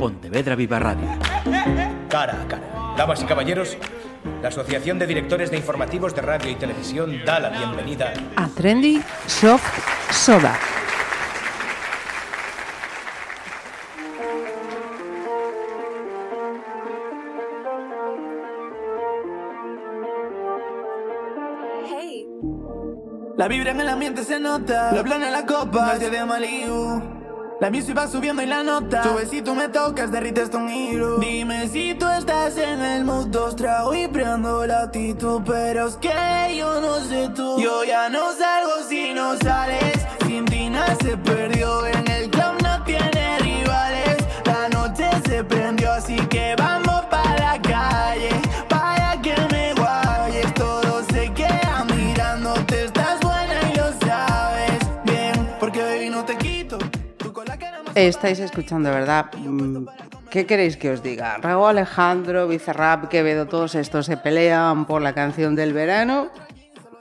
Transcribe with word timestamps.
Pontevedra 0.00 0.56
Viva 0.56 0.78
Radio. 0.78 1.06
Cara 2.08 2.40
a 2.40 2.48
cara. 2.48 2.94
Damas 2.96 3.22
y 3.22 3.26
caballeros, 3.26 3.76
la 4.40 4.48
Asociación 4.48 4.98
de 4.98 5.06
Directores 5.06 5.50
de 5.50 5.58
Informativos 5.58 6.14
de 6.14 6.22
Radio 6.22 6.50
y 6.50 6.54
Televisión 6.54 7.20
da 7.26 7.38
la 7.38 7.50
bienvenida 7.50 8.14
a 8.34 8.48
Trendy 8.48 9.02
Soft 9.26 9.78
Soda. 10.10 10.58
La 23.36 23.48
vibra 23.48 23.72
en 23.72 23.80
el 23.80 23.88
ambiente 23.90 24.24
se 24.24 24.40
nota, 24.40 24.92
lo 24.92 25.04
plana 25.04 25.26
en 25.26 25.32
la 25.32 25.44
copa, 25.44 25.92
nadie 25.92 26.08
de 26.08 26.24
Malibu. 26.24 27.19
La 27.60 27.68
music 27.70 27.94
va 27.94 28.08
subiendo 28.08 28.40
y 28.40 28.46
la 28.46 28.62
nota, 28.62 29.02
sube 29.02 29.26
si 29.26 29.42
tú 29.42 29.54
me 29.54 29.68
tocas, 29.68 30.10
derrites 30.10 30.48
tu 30.48 30.66
giro. 30.66 31.18
Dime 31.18 31.68
si 31.68 31.94
tú 31.94 32.06
estás 32.08 32.56
en 32.56 32.80
el 32.80 33.04
mood, 33.04 33.26
dos 33.26 33.54
trago 33.54 33.92
y 33.94 34.08
prendo 34.08 34.66
la 34.66 34.84
actitud, 34.84 35.42
pero 35.44 35.88
es 35.88 35.96
que 35.96 36.56
yo 36.56 36.80
no 36.80 37.00
sé 37.00 37.28
tú. 37.36 37.60
Yo 37.60 37.84
ya 37.84 38.08
no 38.08 38.32
salgo 38.32 38.88
si 38.88 39.12
no 39.12 39.36
sales, 39.36 39.92
sin 40.26 40.46
se 41.02 41.16
perdió 41.18 41.86
en 41.86 42.10
el 42.10 42.30
club, 42.30 42.62
no 42.62 42.82
tiene 42.84 43.38
rivales. 43.40 44.16
La 44.46 44.70
noche 44.70 45.10
se 45.28 45.44
prendió, 45.44 45.92
así 45.92 46.16
que 46.28 46.54
vamos 46.56 46.89
Estáis 58.06 58.38
escuchando, 58.40 58.90
¿verdad? 58.90 59.26
Mm, 59.36 59.86
¿Qué 60.30 60.46
queréis 60.46 60.78
que 60.78 60.90
os 60.90 61.02
diga? 61.02 61.36
Raúl 61.36 61.68
Alejandro, 61.68 62.48
Bizarrap, 62.48 63.08
Quevedo, 63.08 63.46
todos 63.46 63.74
estos 63.74 64.06
se 64.06 64.16
pelean 64.16 64.86
por 64.86 65.02
la 65.02 65.12
canción 65.12 65.54
del 65.54 65.74
verano. 65.74 66.30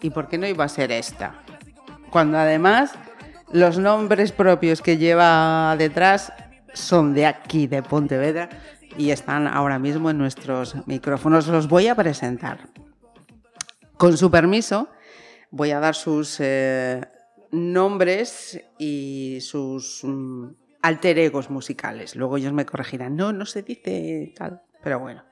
¿Y 0.02 0.10
por 0.10 0.28
qué 0.28 0.38
no 0.38 0.46
iba 0.46 0.66
a 0.66 0.70
ser 0.70 0.92
esta? 0.92 1.42
Cuando 2.10 2.38
además 2.38 2.92
los 3.50 3.80
nombres 3.80 4.34
propios 4.34 4.82
que 4.82 4.98
lleva 4.98 5.74
detrás 5.78 6.34
son 6.74 7.14
de 7.14 7.28
aquí, 7.28 7.68
de 7.68 7.82
Pontevedra, 7.82 8.50
y 8.98 9.12
están 9.12 9.48
ahora 9.48 9.80
mismo 9.80 10.10
en 10.10 10.18
nuestros 10.18 10.86
micrófonos. 10.86 11.48
Los 11.48 11.70
voy 11.70 11.88
a 11.88 11.96
presentar. 11.96 12.68
Con 13.96 14.18
su 14.18 14.30
permiso, 14.30 14.90
voy 15.50 15.72
a 15.72 15.80
dar 15.80 15.96
sus 15.96 16.38
eh, 16.42 17.08
nombres 17.52 18.62
y 18.78 19.38
sus 19.42 20.02
mm, 20.04 20.50
alter 20.82 21.20
egos 21.20 21.50
musicales. 21.50 22.16
Luego 22.16 22.38
ellos 22.38 22.54
me 22.54 22.66
corregirán. 22.66 23.16
No, 23.16 23.34
no 23.34 23.46
se 23.46 23.64
dice 23.64 24.34
tal. 24.36 24.62
Pero 24.84 25.00
bueno. 25.00 25.24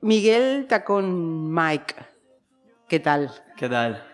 Miguel 0.00 0.66
Tacón 0.68 1.52
Mike. 1.52 1.94
¿Qué 2.88 3.00
tal? 3.00 3.30
¿Qué 3.56 3.68
tal? 3.68 4.04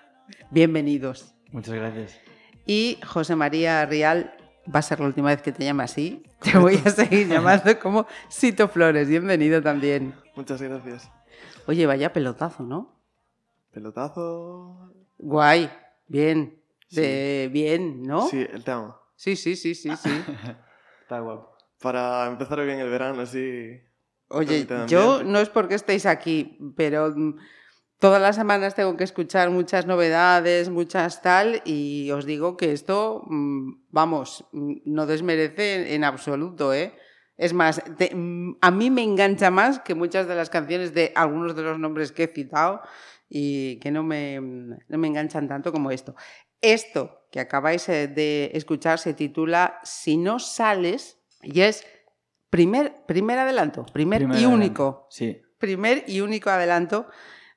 Bienvenidos. 0.50 1.34
Muchas 1.52 1.74
gracias. 1.74 2.18
Y 2.66 2.98
José 3.06 3.36
María 3.36 3.84
Rial, 3.84 4.34
va 4.74 4.78
a 4.78 4.82
ser 4.82 5.00
la 5.00 5.06
última 5.06 5.28
vez 5.28 5.42
que 5.42 5.52
te 5.52 5.64
llame 5.64 5.84
así. 5.84 6.22
Te 6.40 6.58
voy 6.58 6.80
a 6.84 6.90
seguir 6.90 7.28
llamando 7.28 7.78
como 7.78 8.06
Sito 8.28 8.68
Flores. 8.68 9.08
Bienvenido 9.08 9.62
también. 9.62 10.14
Muchas 10.34 10.60
gracias. 10.60 11.10
Oye, 11.66 11.86
vaya 11.86 12.12
pelotazo, 12.12 12.62
¿no? 12.62 13.00
Pelotazo. 13.70 14.92
Guay. 15.18 15.70
Bien. 16.06 16.60
De, 16.90 17.48
Bien, 17.52 18.02
¿no? 18.02 18.28
Sí, 18.28 18.46
el 18.52 18.62
tema. 18.62 19.00
Sí, 19.16 19.36
sí, 19.36 19.56
sí, 19.56 19.74
sí. 19.74 19.96
sí. 19.96 20.10
Está 21.02 21.20
guapo. 21.20 21.56
Para 21.80 22.26
empezar 22.26 22.64
bien 22.64 22.78
el 22.80 22.88
verano, 22.88 23.22
así. 23.22 23.80
Oye, 24.28 24.66
yo 24.88 25.22
no 25.22 25.38
es 25.38 25.48
porque 25.50 25.74
estéis 25.74 26.06
aquí, 26.06 26.58
pero 26.76 27.12
mm, 27.14 27.36
todas 27.98 28.20
las 28.22 28.36
semanas 28.36 28.74
tengo 28.74 28.96
que 28.96 29.04
escuchar 29.04 29.50
muchas 29.50 29.86
novedades, 29.86 30.70
muchas 30.70 31.20
tal, 31.20 31.60
y 31.64 32.10
os 32.10 32.24
digo 32.24 32.56
que 32.56 32.72
esto, 32.72 33.22
mm, 33.26 33.84
vamos, 33.90 34.46
mm, 34.52 34.76
no 34.86 35.06
desmerece 35.06 35.94
en, 35.94 36.04
absoluto, 36.04 36.72
¿eh? 36.72 36.94
Es 37.36 37.52
más, 37.52 37.82
te- 37.98 38.12
a 38.60 38.70
mí 38.70 38.90
me 38.90 39.02
engancha 39.02 39.50
más 39.50 39.80
que 39.80 39.94
muchas 39.94 40.26
de 40.26 40.36
las 40.36 40.50
canciones 40.50 40.94
de 40.94 41.12
algunos 41.14 41.54
de 41.54 41.62
los 41.62 41.78
nombres 41.78 42.12
que 42.12 42.24
he 42.24 42.28
citado 42.28 42.80
y 43.28 43.78
que 43.80 43.90
no 43.90 44.02
me, 44.04 44.40
no 44.40 44.98
me 44.98 45.08
enganchan 45.08 45.48
tanto 45.48 45.72
como 45.72 45.90
esto. 45.90 46.14
Esto 46.72 47.26
que 47.30 47.40
acabáis 47.40 47.88
eh, 47.88 48.08
de 48.08 48.50
escuchar 48.54 48.98
se 48.98 49.12
titula 49.14 49.78
Si 49.82 50.16
no 50.16 50.38
sales 50.38 51.18
y 51.42 51.60
es 51.60 51.84
primer, 52.50 53.04
primer 53.06 53.38
adelanto, 53.38 53.84
primer, 53.92 54.20
Primer 54.20 54.36
y 54.38 54.44
adelanto. 54.44 54.54
único, 54.56 55.06
Sí. 55.10 55.42
primer 55.58 56.04
y 56.06 56.20
único 56.20 56.50
adelanto 56.50 57.06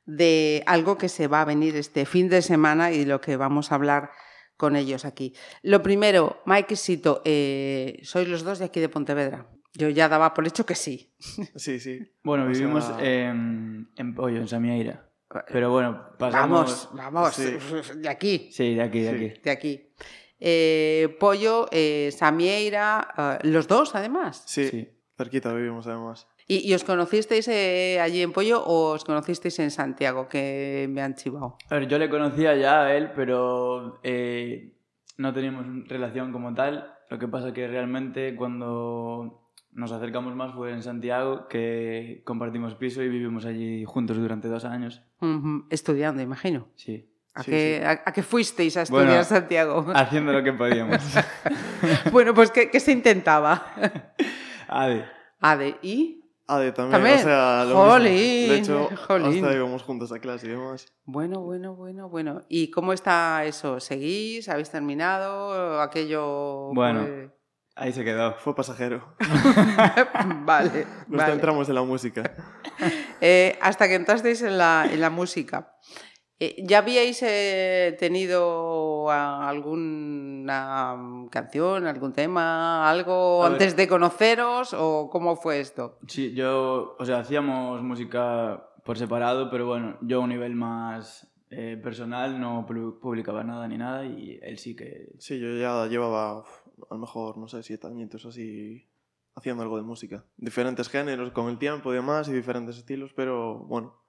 de 0.06 0.64
algo 0.66 0.98
que 0.98 1.10
se 1.10 1.28
va 1.28 1.42
a 1.42 1.46
venir 1.46 1.76
este 1.76 2.06
fin 2.06 2.30
de 2.30 2.42
semana 2.42 2.92
y 2.92 3.00
de 3.00 3.06
lo 3.06 3.22
que 3.22 3.36
vamos 3.38 3.72
a 3.72 3.76
hablar 3.76 4.10
con 4.58 4.76
ellos 4.76 5.06
aquí. 5.06 5.34
Lo 5.62 5.84
primero, 5.84 6.42
Mike 6.46 6.74
y 6.74 6.78
Sito, 6.78 7.22
eh, 7.26 8.00
sois 8.04 8.28
los 8.28 8.44
dos 8.44 8.60
de 8.60 8.66
aquí 8.66 8.80
de 8.80 8.90
Pontevedra. 8.90 9.48
Yo 9.74 9.90
ya 9.90 10.10
daba 10.10 10.34
por 10.34 10.48
hecho 10.48 10.66
que 10.66 10.74
sí. 10.76 11.14
Sí, 11.56 11.80
sí. 11.80 12.00
Bueno, 12.24 12.46
O 12.46 12.48
vivimos 12.48 12.84
sea- 12.86 12.98
en, 13.04 13.90
en 13.96 14.16
Pollo, 14.16 14.38
en 14.38 14.48
Samieira. 14.48 15.07
Pero 15.52 15.72
bueno, 15.72 16.04
pasamos... 16.18 16.90
Vamos, 16.94 17.14
vamos, 17.14 17.34
Sí. 17.36 17.58
de 18.02 18.10
aquí, 18.10 18.50
Sí, 18.52 18.76
de 18.76 18.82
aquí, 18.82 19.02
de 19.02 19.10
Sí. 19.10 19.26
aquí. 19.26 19.42
de 19.44 19.52
aquí. 19.52 19.88
Eh, 20.40 21.18
Pollo, 21.20 21.68
eh, 21.72 22.12
Samieira, 22.16 23.40
eh, 23.42 23.48
los 23.48 23.68
dos 23.68 23.96
además. 23.96 24.44
Sí, 24.46 24.68
Sí. 24.68 24.90
cerquita 25.18 25.54
vivimos 25.54 25.88
además. 25.88 26.28
¿Y, 26.48 26.70
y 26.70 26.74
os 26.74 26.84
conocisteis 26.86 27.48
eh, 27.50 28.00
allí 28.00 28.22
en 28.22 28.32
Pollo 28.32 28.64
o 28.64 28.92
os 28.94 29.04
conocisteis 29.04 29.60
en 29.60 29.70
Santiago, 29.72 30.30
que 30.30 30.88
me 30.90 31.02
han 31.02 31.16
chivado? 31.16 31.58
A 31.70 31.76
ver, 31.76 31.88
yo 31.90 31.98
le 32.00 32.10
conocía 32.10 32.56
ya 32.56 32.84
a 32.84 32.96
él, 32.96 33.12
pero 33.16 34.00
eh, 34.04 34.74
no 35.18 35.34
teníamos 35.34 35.66
relación 35.90 36.32
como 36.32 36.54
tal. 36.54 36.94
Lo 37.10 37.20
que 37.20 37.28
pasa 37.28 37.52
que 37.54 37.68
realmente 37.68 38.36
cuando 38.36 39.47
nos 39.78 39.92
acercamos 39.92 40.36
más 40.36 40.54
fue 40.54 40.72
en 40.74 40.82
Santiago, 40.84 41.48
que 41.48 42.22
compartimos 42.26 42.76
piso 42.76 43.02
y 43.04 43.10
vivimos 43.10 43.46
allí 43.46 43.86
juntos 43.86 44.18
durante 44.18 44.48
dos 44.48 44.66
años. 44.66 45.02
Estudiando, 45.70 46.22
imagino. 46.22 46.68
Sí. 46.76 47.10
¿A, 47.36 47.44
Sí, 47.44 47.52
qué, 47.52 47.78
sí. 47.80 47.86
a- 47.86 48.02
a 48.04 48.12
qué 48.14 48.24
fuisteis 48.24 48.76
a 48.78 48.82
estudiar 48.82 49.06
Bueno, 49.08 49.24
Santiago? 49.24 49.86
Haciendo 49.96 50.34
lo 50.34 50.44
que 50.44 50.54
podíamos. 50.54 50.98
bueno, 52.12 52.34
pues 52.34 52.50
¿qué, 52.50 52.70
qué 52.72 52.80
se 52.80 52.92
intentaba? 52.92 53.64
Ade. 54.68 55.06
Ade, 55.40 55.78
¿y? 55.84 56.24
Ade 56.48 56.72
también, 56.72 56.94
También. 56.94 57.20
o 57.20 57.24
sea, 57.24 57.66
lo 57.66 57.76
Jolín, 57.76 58.14
mismo. 58.14 58.54
De 58.54 58.58
hecho, 58.60 58.90
jolín. 59.08 59.44
hasta 59.46 59.56
íbamos 59.56 59.84
juntos 59.84 60.12
a 60.12 60.20
clase 60.20 60.48
y 60.48 60.52
demás. 60.52 60.88
Bueno, 61.06 61.42
bueno, 61.42 61.76
bueno, 61.76 62.10
bueno. 62.10 62.42
¿Y 62.50 62.72
cómo 62.72 62.94
está 62.94 63.44
eso? 63.46 63.80
¿Seguís? 63.80 64.48
¿Habéis 64.50 64.72
terminado? 64.72 65.80
¿Aquello...? 65.82 66.72
Bueno. 66.74 67.02
fue- 67.02 67.37
Ahí 67.78 67.94
se 67.94 68.04
quedó. 68.04 68.34
Fue 68.36 68.56
pasajero. 68.56 69.14
vale, 70.46 70.86
Nos 71.08 71.20
vale. 71.20 71.32
centramos 71.32 71.70
en 71.70 71.76
la 71.76 71.84
música. 71.84 72.24
Eh, 73.20 73.58
hasta 73.64 73.88
que 73.88 73.96
entrasteis 73.96 74.44
en 74.44 74.60
la, 74.60 74.88
en 74.92 75.02
la 75.02 75.10
música. 75.10 75.74
Eh, 76.40 76.56
¿Ya 76.64 76.78
habíais 76.78 77.20
eh, 77.24 77.96
tenido 78.00 79.10
alguna 79.10 80.96
canción, 81.32 81.88
algún 81.88 82.14
tema, 82.14 82.88
algo 82.88 83.44
A 83.44 83.50
ver. 83.50 83.54
antes 83.54 83.76
de 83.76 83.88
conoceros 83.88 84.76
o 84.78 85.10
cómo 85.12 85.36
fue 85.36 85.60
esto? 85.60 85.98
Sí, 86.08 86.34
yo, 86.36 86.96
o 87.00 87.06
sea, 87.06 87.20
hacíamos 87.20 87.82
música 87.82 88.64
por 88.86 89.00
separado, 89.00 89.50
pero 89.50 89.66
bueno, 89.66 89.98
yo 90.02 90.18
a 90.18 90.24
un 90.24 90.30
nivel 90.30 90.54
más 90.56 91.28
eh, 91.50 91.80
personal 91.82 92.40
no 92.40 92.68
pu- 92.68 93.00
publicaba 93.00 93.44
nada 93.44 93.68
ni 93.68 93.78
nada 93.80 94.06
y 94.06 94.40
él 94.44 94.60
sí 94.60 94.76
que... 94.76 95.10
Sí, 95.18 95.40
yo 95.40 95.56
ya 95.58 95.88
llevaba 95.88 96.44
a 96.90 96.94
lo 96.94 97.00
mejor, 97.00 97.38
no 97.38 97.48
sé, 97.48 97.64
siete 97.64 97.88
añitos 97.88 98.26
así 98.26 98.88
haciendo 99.36 99.64
algo 99.64 99.78
de 99.78 99.84
música. 99.84 100.26
Diferentes 100.38 100.90
géneros 100.90 101.32
con 101.32 101.48
el 101.50 101.58
tiempo 101.58 101.92
y 101.92 101.96
demás 101.96 102.28
y 102.28 102.34
diferentes 102.34 102.78
estilos, 102.78 103.14
pero 103.16 103.60
bueno, 103.60 104.02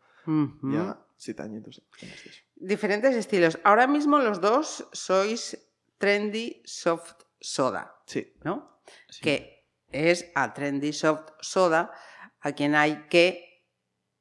ya 0.62 1.00
siete 1.16 1.42
añitos. 1.42 1.82
en. 2.00 2.08
Diferentes 2.56 3.14
estilos. 3.14 3.58
Ahora 3.64 3.86
mismo 3.86 4.18
los 4.18 4.40
dos 4.40 4.88
sois 4.92 5.58
trendy 5.98 6.62
soft 6.64 7.12
soda, 7.40 7.94
Sí, 8.06 8.32
¿no? 8.44 8.80
sí. 9.08 9.20
que 9.22 9.64
es 9.90 10.30
a 10.34 10.52
Trendy 10.52 10.92
Soft 10.92 11.30
Soda 11.40 11.90
a 12.40 12.52
quien 12.52 12.74
hay 12.74 13.06
que 13.08 13.64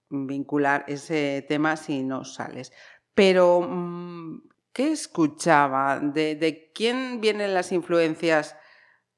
vincular 0.10 0.86
ese 0.88 1.46
tema 1.48 1.76
si 1.76 2.04
no 2.04 2.24
sales. 2.24 2.72
Pero, 3.14 3.62
mm, 3.62 4.42
¿qué 4.78 4.92
escuchaba? 4.92 6.00
¿De, 6.00 6.36
de 6.36 6.72
quién 6.72 7.20
vienen 7.20 7.56
las 7.56 7.72
influencias 7.72 8.56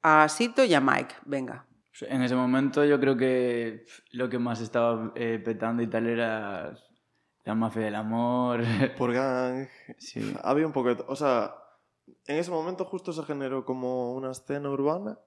a 0.00 0.26
Sito 0.30 0.64
y 0.64 0.72
a 0.72 0.80
Mike? 0.80 1.16
Venga. 1.26 1.66
En 2.00 2.22
ese 2.22 2.34
momento 2.34 2.82
yo 2.86 2.98
creo 2.98 3.14
que 3.18 3.84
lo 4.12 4.30
que 4.30 4.38
más 4.38 4.62
estaba 4.62 5.12
eh, 5.16 5.38
petando 5.44 5.82
y 5.82 5.86
tal 5.86 6.06
era 6.06 6.78
la 7.44 7.54
mafia 7.54 7.82
del 7.82 7.94
amor. 7.94 8.62
por 8.96 9.12
gang. 9.12 9.68
sí. 9.98 10.34
Había 10.42 10.66
un 10.66 10.72
poco, 10.72 10.96
o 11.06 11.14
sea, 11.14 11.54
en 12.26 12.38
ese 12.38 12.50
momento 12.50 12.86
justo 12.86 13.12
se 13.12 13.22
generó 13.24 13.66
como 13.66 14.14
una 14.14 14.30
escena 14.30 14.70
urbana 14.70 15.18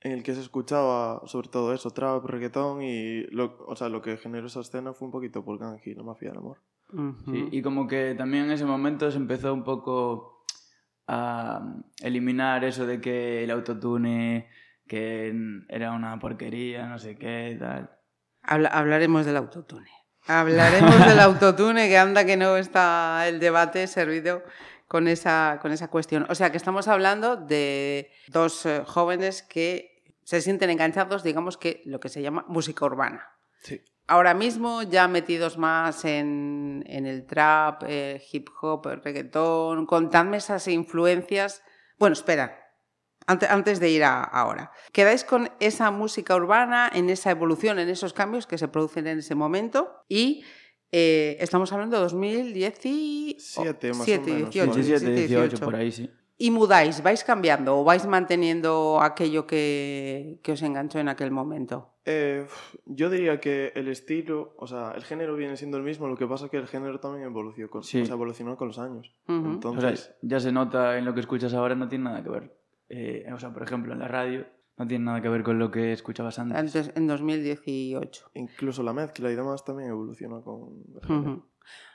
en 0.00 0.12
el 0.12 0.22
que 0.22 0.34
se 0.34 0.42
escuchaba 0.42 1.22
sobre 1.24 1.48
todo 1.48 1.72
eso, 1.72 1.90
trap, 1.92 2.26
reggaetón 2.26 2.82
y 2.82 3.22
lo, 3.28 3.56
o 3.66 3.74
sea, 3.74 3.88
lo 3.88 4.02
que 4.02 4.18
generó 4.18 4.48
esa 4.48 4.60
escena 4.60 4.92
fue 4.92 5.06
un 5.06 5.12
poquito 5.12 5.42
por 5.42 5.56
y 5.82 5.94
la 5.94 6.02
mafia 6.02 6.28
del 6.28 6.38
amor. 6.38 6.58
Sí, 7.26 7.48
y 7.52 7.62
como 7.62 7.86
que 7.86 8.14
también 8.16 8.44
en 8.44 8.52
ese 8.52 8.64
momento 8.64 9.10
se 9.10 9.16
empezó 9.16 9.52
un 9.54 9.64
poco 9.64 10.44
a 11.06 11.62
eliminar 12.00 12.64
eso 12.64 12.86
de 12.86 13.00
que 13.00 13.44
el 13.44 13.50
autotune 13.50 14.48
que 14.86 15.32
era 15.68 15.92
una 15.92 16.18
porquería, 16.18 16.86
no 16.86 16.98
sé 16.98 17.16
qué, 17.16 17.56
tal. 17.58 17.90
Habla- 18.42 18.68
hablaremos 18.68 19.24
del 19.24 19.36
autotune. 19.36 19.90
Hablaremos 20.26 21.06
del 21.06 21.18
autotune, 21.20 21.88
que 21.88 21.96
anda 21.98 22.24
que 22.26 22.36
no 22.36 22.56
está 22.56 23.26
el 23.26 23.40
debate 23.40 23.86
servido 23.86 24.42
con 24.88 25.08
esa, 25.08 25.58
con 25.62 25.72
esa 25.72 25.88
cuestión. 25.88 26.26
O 26.28 26.34
sea, 26.34 26.50
que 26.50 26.58
estamos 26.58 26.88
hablando 26.88 27.36
de 27.36 28.10
dos 28.28 28.66
eh, 28.66 28.82
jóvenes 28.86 29.42
que 29.42 30.04
se 30.24 30.40
sienten 30.42 30.68
enganchados, 30.70 31.22
digamos 31.22 31.56
que 31.56 31.82
lo 31.86 31.98
que 31.98 32.08
se 32.10 32.20
llama 32.22 32.44
música 32.48 32.84
urbana. 32.84 33.26
Sí. 33.62 33.80
Ahora 34.08 34.34
mismo 34.34 34.82
ya 34.82 35.08
metidos 35.08 35.56
más 35.58 36.04
en, 36.04 36.84
en 36.86 37.06
el 37.06 37.24
trap, 37.26 37.84
eh, 37.86 38.22
hip 38.32 38.48
hop, 38.60 38.88
el 38.88 39.02
reggaetón, 39.02 39.86
contadme 39.86 40.36
esas 40.38 40.66
influencias. 40.68 41.62
Bueno, 41.98 42.12
espera, 42.14 42.58
ante- 43.26 43.46
antes 43.46 43.78
de 43.80 43.90
ir 43.90 44.04
a 44.04 44.22
ahora. 44.22 44.72
¿Quedáis 44.92 45.24
con 45.24 45.50
esa 45.60 45.90
música 45.90 46.34
urbana, 46.34 46.90
en 46.92 47.10
esa 47.10 47.30
evolución, 47.30 47.78
en 47.78 47.88
esos 47.88 48.12
cambios 48.12 48.46
que 48.46 48.58
se 48.58 48.68
producen 48.68 49.06
en 49.06 49.20
ese 49.20 49.34
momento? 49.34 50.04
Y 50.08 50.44
eh, 50.90 51.36
estamos 51.40 51.72
hablando 51.72 51.96
de 51.96 52.02
2017, 52.02 53.36
Siete, 53.40 53.88
más 53.90 54.00
o 54.00 54.04
siete, 54.04 54.32
menos, 54.32 54.50
18, 54.52 54.74
17, 54.74 55.10
17, 55.10 55.26
18, 55.28 55.64
por 55.64 55.76
ahí, 55.76 55.92
sí. 55.92 56.10
¿Y 56.42 56.50
mudáis? 56.50 57.02
¿Vais 57.04 57.22
cambiando 57.22 57.78
o 57.78 57.84
vais 57.84 58.04
manteniendo 58.04 59.00
aquello 59.00 59.46
que, 59.46 60.40
que 60.42 60.52
os 60.52 60.62
enganchó 60.62 60.98
en 60.98 61.08
aquel 61.08 61.30
momento? 61.30 61.90
Eh, 62.04 62.48
yo 62.84 63.10
diría 63.10 63.38
que 63.38 63.70
el 63.76 63.86
estilo, 63.86 64.52
o 64.58 64.66
sea, 64.66 64.90
el 64.96 65.04
género 65.04 65.36
viene 65.36 65.56
siendo 65.56 65.76
el 65.76 65.84
mismo, 65.84 66.08
lo 66.08 66.16
que 66.16 66.26
pasa 66.26 66.46
es 66.46 66.50
que 66.50 66.56
el 66.56 66.66
género 66.66 66.98
también 66.98 67.26
evolucionó 67.26 67.70
con, 67.70 67.84
Sí. 67.84 68.00
o 68.02 68.06
sea, 68.06 68.14
evolucionó 68.16 68.56
con 68.56 68.66
los 68.68 68.78
años. 68.80 69.14
Ujú. 69.28 69.38
O 69.38 69.42
sea, 69.44 69.52
Entonces, 69.52 70.14
ya 70.20 70.40
se 70.40 70.50
nota 70.50 70.98
en 70.98 71.04
lo 71.04 71.14
que 71.14 71.20
escuchas 71.20 71.54
ahora, 71.54 71.76
no 71.76 71.88
tiene 71.88 72.04
nada 72.06 72.24
que 72.24 72.30
ver. 72.30 72.58
Eh, 72.88 73.24
o 73.32 73.38
sea, 73.38 73.52
por 73.52 73.62
ejemplo, 73.62 73.92
en 73.92 74.00
la 74.00 74.08
radio 74.08 74.44
no 74.76 74.86
tiene 74.88 75.04
nada 75.04 75.20
que 75.22 75.28
ver 75.28 75.44
con 75.44 75.60
lo 75.60 75.70
que 75.70 75.92
escuchabas 75.92 76.40
antes. 76.40 76.58
Antes, 76.58 76.92
en 76.96 77.06
2018. 77.06 78.30
incluso 78.34 78.82
la 78.82 78.92
mezcla 78.92 79.30
y 79.30 79.36
demás 79.36 79.64
también 79.64 79.90
evolucionó 79.90 80.42
con 80.42 80.82
el 80.96 81.06
género. 81.06 81.30
Ujú. 81.34 81.42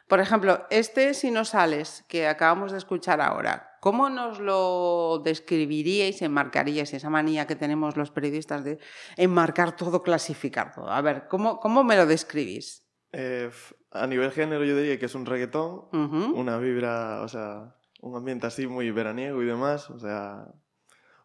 Por 0.07 0.19
ejemplo, 0.19 0.65
este 0.69 1.13
Si 1.13 1.31
no 1.31 1.43
sales 1.43 2.05
que 2.07 2.27
acabamos 2.27 2.71
de 2.71 2.77
escuchar 2.77 3.19
ahora, 3.19 3.77
¿cómo 3.81 4.09
nos 4.09 4.39
lo 4.39 5.21
describiríais, 5.23 6.21
enmarcaríais 6.21 6.93
esa 6.93 7.09
manía 7.09 7.45
que 7.45 7.55
tenemos 7.55 7.97
los 7.97 8.11
periodistas 8.11 8.63
de 8.63 8.79
enmarcar 9.17 9.75
todo, 9.75 10.03
clasificar 10.03 10.73
todo? 10.73 10.89
A 10.89 11.01
ver, 11.01 11.27
¿cómo, 11.27 11.59
cómo 11.59 11.83
me 11.83 11.97
lo 11.97 12.05
describís? 12.05 12.87
Eh, 13.11 13.49
a 13.91 14.07
nivel 14.07 14.31
género 14.31 14.63
yo 14.63 14.77
diría 14.77 14.99
que 14.99 15.07
es 15.07 15.15
un 15.15 15.25
reggaetón, 15.25 15.87
una 15.91 16.57
vibra, 16.57 17.21
o 17.21 17.27
sea, 17.27 17.75
un 18.01 18.15
ambiente 18.15 18.47
así 18.47 18.67
muy 18.67 18.91
veraniego 18.91 19.41
y 19.41 19.45
demás, 19.45 19.89
o 19.89 19.99
sea, 19.99 20.47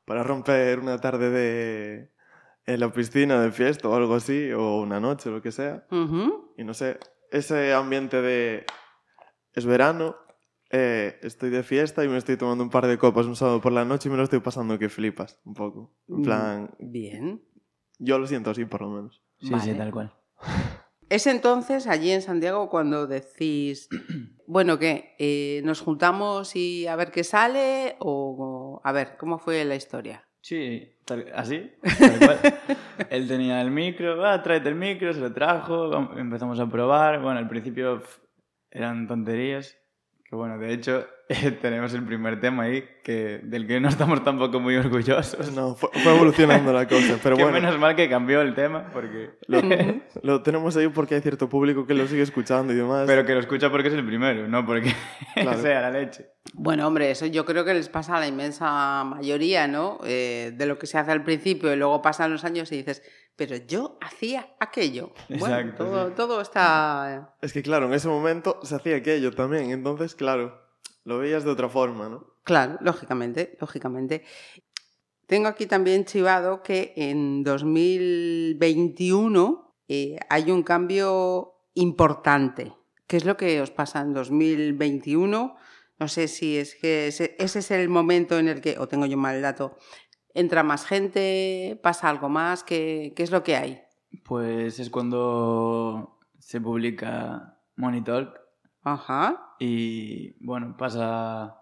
para 0.04 0.22
romper 0.22 0.80
una 0.80 1.00
tarde 1.00 1.30
de 1.30 2.12
en 2.64 2.80
la 2.80 2.92
piscina 2.92 3.40
de 3.40 3.50
fiesta 3.50 3.88
o 3.88 3.94
algo 3.94 4.14
así, 4.14 4.52
o 4.52 4.80
una 4.80 5.00
noche, 5.00 5.30
lo 5.30 5.42
que 5.42 5.52
sea. 5.52 5.84
Y 6.56 6.64
no 6.64 6.74
sé, 6.74 6.98
ese 7.32 7.72
ambiente 7.72 8.20
de 8.22 8.64
es 9.54 9.66
verano, 9.66 10.16
eh, 10.70 11.18
estoy 11.22 11.50
de 11.50 11.62
fiesta 11.62 12.04
y 12.04 12.08
me 12.08 12.16
estoy 12.16 12.36
tomando 12.36 12.64
un 12.64 12.70
par 12.70 12.86
de 12.86 12.96
copas 12.98 13.26
un 13.26 13.36
sábado 13.36 13.60
por 13.60 13.72
la 13.72 13.84
noche 13.84 14.08
y 14.08 14.12
me 14.12 14.16
lo 14.16 14.22
estoy 14.22 14.40
pasando 14.40 14.78
que 14.78 14.88
flipas 14.88 15.40
un 15.44 15.54
poco. 15.54 15.94
En 16.08 16.22
plan, 16.22 16.74
Bien. 16.78 17.42
yo 17.98 18.18
lo 18.18 18.26
siento 18.26 18.50
así 18.50 18.64
por 18.64 18.82
lo 18.82 18.90
menos. 18.90 19.22
Sí, 19.40 19.50
Vale. 19.50 19.72
sí, 19.72 19.74
tal 19.78 19.90
cual. 19.90 20.14
Es 21.08 21.26
entonces 21.26 21.86
allí 21.86 22.10
en 22.10 22.22
Santiago 22.22 22.70
cuando 22.70 23.06
decís, 23.06 23.88
bueno, 24.46 24.78
¿qué? 24.78 25.14
Eh, 25.18 25.60
¿Nos 25.64 25.80
juntamos 25.82 26.56
y 26.56 26.86
a 26.86 26.96
ver 26.96 27.10
qué 27.10 27.24
sale? 27.24 27.96
O, 27.98 28.80
a 28.82 28.92
ver, 28.92 29.16
¿cómo 29.18 29.38
fue 29.38 29.64
la 29.66 29.74
historia? 29.74 30.26
Sí, 30.42 30.90
tal- 31.04 31.30
así, 31.34 31.70
tal 31.98 32.18
cual. 32.18 32.38
Él 33.10 33.28
tenía 33.28 33.60
el 33.62 33.70
micro, 33.70 34.24
ah, 34.26 34.42
tráete 34.42 34.68
el 34.68 34.74
micro, 34.74 35.12
se 35.12 35.20
lo 35.20 35.32
trajo, 35.32 35.92
empezamos 36.18 36.58
a 36.58 36.68
probar. 36.68 37.20
Bueno, 37.20 37.38
al 37.38 37.48
principio 37.48 38.02
eran 38.70 39.06
tonterías, 39.06 39.78
que 40.32 40.36
bueno, 40.36 40.56
de 40.56 40.72
hecho 40.72 41.04
tenemos 41.60 41.92
el 41.92 42.04
primer 42.04 42.40
tema 42.40 42.62
ahí, 42.62 42.82
que, 43.04 43.40
del 43.42 43.66
que 43.66 43.78
no 43.80 43.90
estamos 43.90 44.24
tampoco 44.24 44.60
muy 44.60 44.74
orgullosos. 44.76 45.52
No, 45.52 45.74
fue, 45.74 45.90
fue 45.92 46.14
evolucionando 46.14 46.72
la 46.72 46.88
cosa, 46.88 47.18
pero 47.22 47.36
que 47.36 47.42
bueno, 47.42 47.60
menos 47.60 47.78
mal 47.78 47.94
que 47.94 48.08
cambió 48.08 48.40
el 48.40 48.54
tema, 48.54 48.88
porque... 48.94 49.32
lo, 49.46 49.60
lo 50.22 50.42
tenemos 50.42 50.74
ahí 50.78 50.88
porque 50.88 51.16
hay 51.16 51.20
cierto 51.20 51.50
público 51.50 51.86
que 51.86 51.92
lo 51.92 52.06
sigue 52.06 52.22
escuchando 52.22 52.72
y 52.72 52.76
demás. 52.76 53.04
Pero 53.06 53.26
que 53.26 53.34
lo 53.34 53.40
escucha 53.40 53.70
porque 53.70 53.88
es 53.88 53.94
el 53.94 54.06
primero, 54.06 54.48
no 54.48 54.64
porque 54.64 54.94
Claro. 55.34 55.60
sea 55.60 55.82
la 55.82 55.90
leche. 55.90 56.30
Bueno, 56.54 56.86
hombre, 56.86 57.10
eso 57.10 57.26
yo 57.26 57.44
creo 57.44 57.66
que 57.66 57.74
les 57.74 57.90
pasa 57.90 58.16
a 58.16 58.20
la 58.20 58.26
inmensa 58.26 59.04
mayoría, 59.04 59.68
¿no? 59.68 59.98
Eh, 60.06 60.52
de 60.56 60.64
lo 60.64 60.78
que 60.78 60.86
se 60.86 60.96
hace 60.96 61.10
al 61.12 61.24
principio 61.24 61.70
y 61.74 61.76
luego 61.76 62.00
pasan 62.00 62.32
los 62.32 62.44
años 62.44 62.72
y 62.72 62.78
dices, 62.78 63.02
pero 63.36 63.56
yo 63.56 63.98
hacía 64.00 64.54
aquello. 64.60 65.12
bueno, 65.28 65.58
Exacto, 65.58 65.84
todo, 65.84 66.08
sí. 66.08 66.14
todo 66.16 66.40
está... 66.40 67.36
Es 67.40 67.52
que 67.52 67.62
claro, 67.62 67.86
en 67.86 67.94
ese 67.94 68.08
momento 68.08 68.60
se 68.62 68.74
hacía 68.74 68.96
aquello 68.96 69.32
también, 69.32 69.70
entonces 69.70 70.14
claro, 70.14 70.60
lo 71.04 71.18
veías 71.18 71.44
de 71.44 71.50
otra 71.50 71.68
forma, 71.68 72.08
¿no? 72.08 72.26
Claro, 72.44 72.78
lógicamente, 72.80 73.56
lógicamente. 73.60 74.24
Tengo 75.26 75.48
aquí 75.48 75.66
también 75.66 76.04
chivado 76.04 76.62
que 76.62 76.92
en 76.96 77.42
2021 77.44 79.76
eh, 79.88 80.18
hay 80.28 80.50
un 80.50 80.62
cambio 80.62 81.54
importante. 81.74 82.72
¿Qué 83.06 83.16
es 83.16 83.24
lo 83.24 83.36
que 83.36 83.60
os 83.60 83.70
pasa 83.70 84.00
en 84.00 84.12
2021? 84.12 85.56
No 85.98 86.08
sé 86.08 86.28
si 86.28 86.58
es 86.58 86.74
que 86.74 87.06
ese, 87.06 87.36
ese 87.38 87.60
es 87.60 87.70
el 87.70 87.88
momento 87.88 88.38
en 88.38 88.48
el 88.48 88.60
que, 88.60 88.78
o 88.78 88.88
tengo 88.88 89.06
yo 89.06 89.16
mal 89.16 89.40
dato, 89.40 89.76
entra 90.34 90.62
más 90.62 90.84
gente, 90.86 91.78
pasa 91.82 92.08
algo 92.08 92.28
más, 92.28 92.62
¿qué, 92.64 93.12
qué 93.16 93.22
es 93.22 93.30
lo 93.30 93.42
que 93.42 93.56
hay? 93.56 93.82
Pues 94.24 94.78
es 94.78 94.90
cuando 94.90 96.18
se 96.38 96.60
publica 96.60 97.58
Money 97.76 98.02
Talk 98.02 98.38
Ajá. 98.82 99.54
y 99.58 100.32
bueno, 100.44 100.76
pasa 100.76 101.56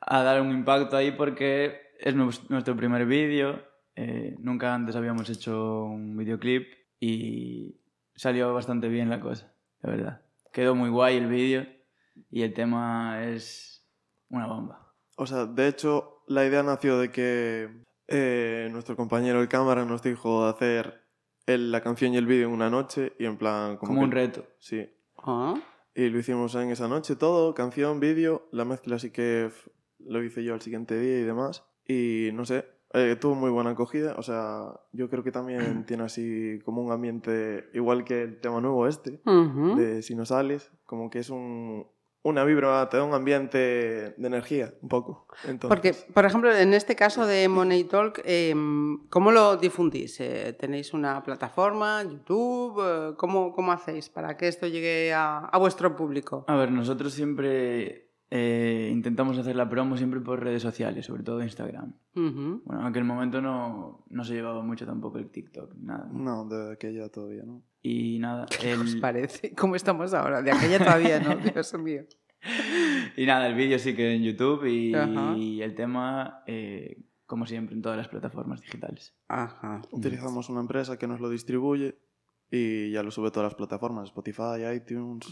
a 0.00 0.22
dar 0.22 0.40
un 0.40 0.50
impacto 0.50 0.96
ahí 0.96 1.12
porque 1.12 1.80
es 2.00 2.14
nues- 2.16 2.48
nuestro 2.48 2.76
primer 2.76 3.06
vídeo. 3.06 3.62
eh, 3.94 4.34
nunca 4.38 4.74
antes 4.74 4.96
habíamos 4.96 5.28
hecho 5.28 5.84
un 5.84 6.16
videoclip 6.16 6.66
y 6.98 7.78
salió 8.14 8.54
bastante 8.54 8.88
bien 8.88 9.10
la 9.10 9.20
cosa, 9.20 9.52
de 9.82 9.90
verdad. 9.90 10.22
Quedó 10.52 10.74
muy 10.74 10.88
guay 10.88 11.16
el 11.18 11.26
vídeo 11.28 11.66
y 12.30 12.42
el 12.42 12.54
tema 12.54 13.22
es 13.24 13.86
una 14.30 14.46
bomba. 14.46 14.94
O 15.16 15.26
sea, 15.26 15.44
de 15.46 15.68
hecho, 15.68 16.21
la 16.34 16.46
idea 16.46 16.62
nació 16.62 16.98
de 16.98 17.10
que 17.10 17.68
eh, 18.08 18.68
nuestro 18.72 18.96
compañero 18.96 19.40
de 19.40 19.48
cámara 19.48 19.84
nos 19.84 20.02
dijo 20.02 20.44
de 20.44 20.50
hacer 20.50 21.00
el- 21.46 21.70
la 21.72 21.80
canción 21.80 22.12
y 22.14 22.16
el 22.16 22.26
vídeo 22.26 22.48
en 22.48 22.52
una 22.54 22.68
noche 22.70 23.12
y 23.18 23.24
en 23.26 23.36
plan... 23.36 23.76
Como 23.76 23.94
que- 23.94 24.04
un 24.04 24.10
reto. 24.10 24.44
Sí. 24.58 24.88
Ah, 25.18 25.54
Y 25.94 26.08
lo 26.08 26.18
hicimos 26.18 26.54
en 26.54 26.70
esa 26.70 26.88
noche 26.88 27.16
todo, 27.16 27.54
canción, 27.54 28.00
vídeo, 28.00 28.48
la 28.50 28.64
mezcla 28.64 28.98
sí 28.98 29.10
que 29.10 29.50
lo 29.98 30.22
hice 30.22 30.42
yo 30.42 30.54
al 30.54 30.60
siguiente 30.62 30.98
día 30.98 31.20
y 31.20 31.22
demás. 31.22 31.64
Y 31.86 32.30
no 32.32 32.44
sé, 32.44 32.64
eh, 32.94 33.16
tuvo 33.20 33.34
muy 33.34 33.50
buena 33.50 33.70
acogida. 33.70 34.14
O 34.18 34.22
sea, 34.22 34.72
yo 34.92 35.08
creo 35.10 35.22
que 35.22 35.32
también 35.32 35.84
tiene 35.86 36.04
así 36.04 36.58
como 36.64 36.82
un 36.82 36.92
ambiente, 36.92 37.68
igual 37.74 38.04
que 38.04 38.22
el 38.22 38.40
tema 38.40 38.60
nuevo 38.60 38.86
este, 38.86 39.20
de 39.76 40.02
Si 40.02 40.14
no 40.14 40.24
sales, 40.24 40.70
como 40.86 41.08
que 41.10 41.18
es 41.20 41.30
un, 41.30 41.86
una 42.24 42.44
vibra, 42.44 42.88
te 42.88 42.96
da 42.96 43.04
un 43.04 43.14
ambiente 43.14 43.58
de 43.58 44.26
energía, 44.26 44.72
un 44.80 44.88
poco. 44.88 45.26
Entonces, 45.44 45.68
Porque, 45.68 46.12
por 46.12 46.24
ejemplo, 46.24 46.54
en 46.54 46.72
este 46.72 46.94
caso 46.94 47.26
de 47.26 47.48
Money 47.48 47.84
Talk, 47.84 48.20
eh, 48.24 48.54
¿cómo 49.10 49.32
lo 49.32 49.56
difundís? 49.56 50.20
Eh, 50.20 50.56
¿Tenéis 50.58 50.94
una 50.94 51.22
plataforma, 51.22 52.02
YouTube? 52.02 52.80
Eh, 52.80 53.14
¿cómo, 53.16 53.52
¿Cómo 53.52 53.72
hacéis 53.72 54.08
para 54.08 54.36
que 54.36 54.48
esto 54.48 54.66
llegue 54.68 55.12
a, 55.12 55.38
a 55.38 55.58
vuestro 55.58 55.96
público? 55.96 56.44
A 56.46 56.56
ver, 56.56 56.70
nosotros 56.70 57.12
siempre 57.12 58.12
eh, 58.30 58.88
intentamos 58.90 59.36
hacer 59.36 59.56
la 59.56 59.68
promo 59.68 59.96
siempre 59.96 60.18
por 60.20 60.42
redes 60.42 60.62
sociales, 60.62 61.04
sobre 61.04 61.22
todo 61.22 61.42
Instagram. 61.42 61.92
Bueno, 62.14 62.80
en 62.80 62.86
aquel 62.86 63.04
momento 63.04 63.42
no, 63.42 64.04
no 64.08 64.24
se 64.24 64.34
llevaba 64.34 64.62
mucho 64.62 64.86
tampoco 64.86 65.18
el 65.18 65.28
TikTok, 65.28 65.74
nada. 65.74 66.08
No, 66.10 66.46
de 66.46 66.72
aquella 66.72 67.10
todavía, 67.10 67.42
¿no? 67.44 67.62
Y 67.82 68.18
nada, 68.20 68.46
¿Qué 68.46 68.74
os 68.74 68.94
el, 68.94 69.00
parece? 69.00 69.54
¿Cómo 69.56 69.74
estamos 69.76 70.14
ahora? 70.14 70.40
De 70.42 70.52
aquella 70.52 70.78
todavía 70.78 71.18
no, 71.20 71.36
Dios 71.52 71.74
mío. 71.74 72.04
y 73.16 73.26
nada, 73.26 73.48
el 73.48 73.54
vídeo 73.54 73.78
sí 73.78 73.94
que 73.94 74.14
en 74.14 74.22
YouTube 74.22 74.66
y, 74.66 74.94
Ajá. 74.94 75.34
el 75.36 75.74
tema, 75.74 76.42
eh, 76.46 77.02
como 77.26 77.46
siempre, 77.46 77.74
en 77.74 77.82
todas 77.82 77.98
las 77.98 78.08
plataformas 78.08 78.60
digitales. 78.60 79.14
Ajá. 79.28 79.82
Utilizamos 79.90 80.48
una 80.48 80.60
empresa 80.60 80.96
que 80.98 81.06
nos 81.08 81.20
lo 81.20 81.28
distribuye 81.28 81.98
y 82.50 82.90
ya 82.90 83.02
lo 83.02 83.10
sube 83.10 83.28
a 83.28 83.30
todas 83.30 83.46
las 83.50 83.54
plataformas, 83.54 84.08
Spotify, 84.10 84.62
iTunes. 84.76 85.26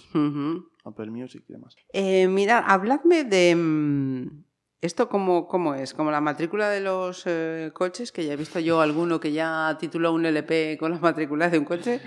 Apple 0.84 1.10
Music 1.10 1.44
y 1.48 1.52
demás. 1.52 1.76
Eh, 1.92 2.26
mirad, 2.28 2.64
habladme 2.66 3.24
de, 3.24 3.54
mm, 3.54 4.44
¿Esto 4.82 5.08
cómo, 5.10 5.46
cómo 5.46 5.74
es? 5.74 5.92
¿Como 5.92 6.10
la 6.10 6.20
matrícula 6.22 6.70
de 6.70 6.80
los 6.80 7.24
eh, 7.26 7.70
coches? 7.74 8.12
Que 8.12 8.24
ya 8.24 8.32
he 8.32 8.36
visto 8.36 8.58
yo 8.60 8.80
alguno 8.80 9.20
que 9.20 9.32
ya 9.32 9.76
tituló 9.78 10.12
un 10.12 10.24
LP 10.24 10.78
con 10.80 10.92
la 10.92 10.98
matrícula 10.98 11.50
de 11.50 11.58
un 11.58 11.64
coche. 11.66 12.00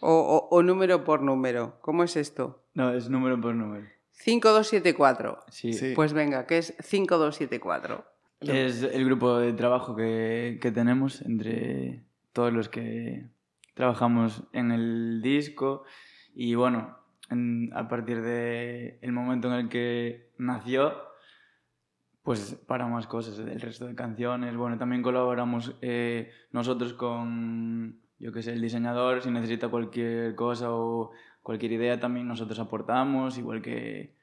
O, 0.00 0.12
o- 0.12 0.48
o 0.56 0.62
número 0.62 1.02
por 1.04 1.22
número. 1.22 1.78
¿Cómo 1.82 2.04
es 2.04 2.16
esto? 2.16 2.62
No, 2.74 2.92
es 2.94 3.10
número 3.10 3.40
por 3.40 3.54
número. 3.54 3.86
5274. 4.12 5.44
Sí. 5.50 5.72
Sí. 5.72 5.92
Pues 5.94 6.12
venga, 6.12 6.46
que 6.46 6.58
es 6.58 6.74
5274. 6.80 8.04
Es 8.40 8.82
el 8.84 9.04
grupo 9.04 9.36
de 9.38 9.52
trabajo 9.52 9.94
que, 9.96 10.58
que 10.62 10.70
tenemos 10.70 11.20
entre 11.22 12.04
todos 12.32 12.52
los 12.52 12.68
que 12.68 13.26
trabajamos 13.74 14.44
en 14.52 14.70
el 14.70 15.20
disco. 15.20 15.82
Y 16.34 16.54
bueno, 16.54 16.96
en- 17.28 17.70
a 17.74 17.88
partir 17.88 18.22
del 18.22 18.98
el 19.02 19.12
momento 19.12 19.48
en 19.48 19.54
el 19.54 19.68
que 19.68 20.30
nació, 20.38 20.94
pues 22.22 22.56
para 22.66 22.86
más 22.86 23.06
cosas, 23.06 23.38
el 23.38 23.60
resto 23.60 23.86
de 23.86 23.94
canciones. 23.94 24.56
Bueno, 24.56 24.78
también 24.78 25.02
colaboramos 25.02 25.74
eh, 25.80 26.30
nosotros 26.52 26.92
con, 26.92 28.00
yo 28.18 28.32
que 28.32 28.42
sé, 28.42 28.52
el 28.52 28.60
diseñador, 28.60 29.22
si 29.22 29.30
necesita 29.30 29.68
cualquier 29.68 30.34
cosa 30.34 30.72
o 30.72 31.12
cualquier 31.42 31.72
idea 31.72 31.98
también 31.98 32.28
nosotros 32.28 32.58
aportamos, 32.58 33.38
igual 33.38 33.62
que... 33.62 34.14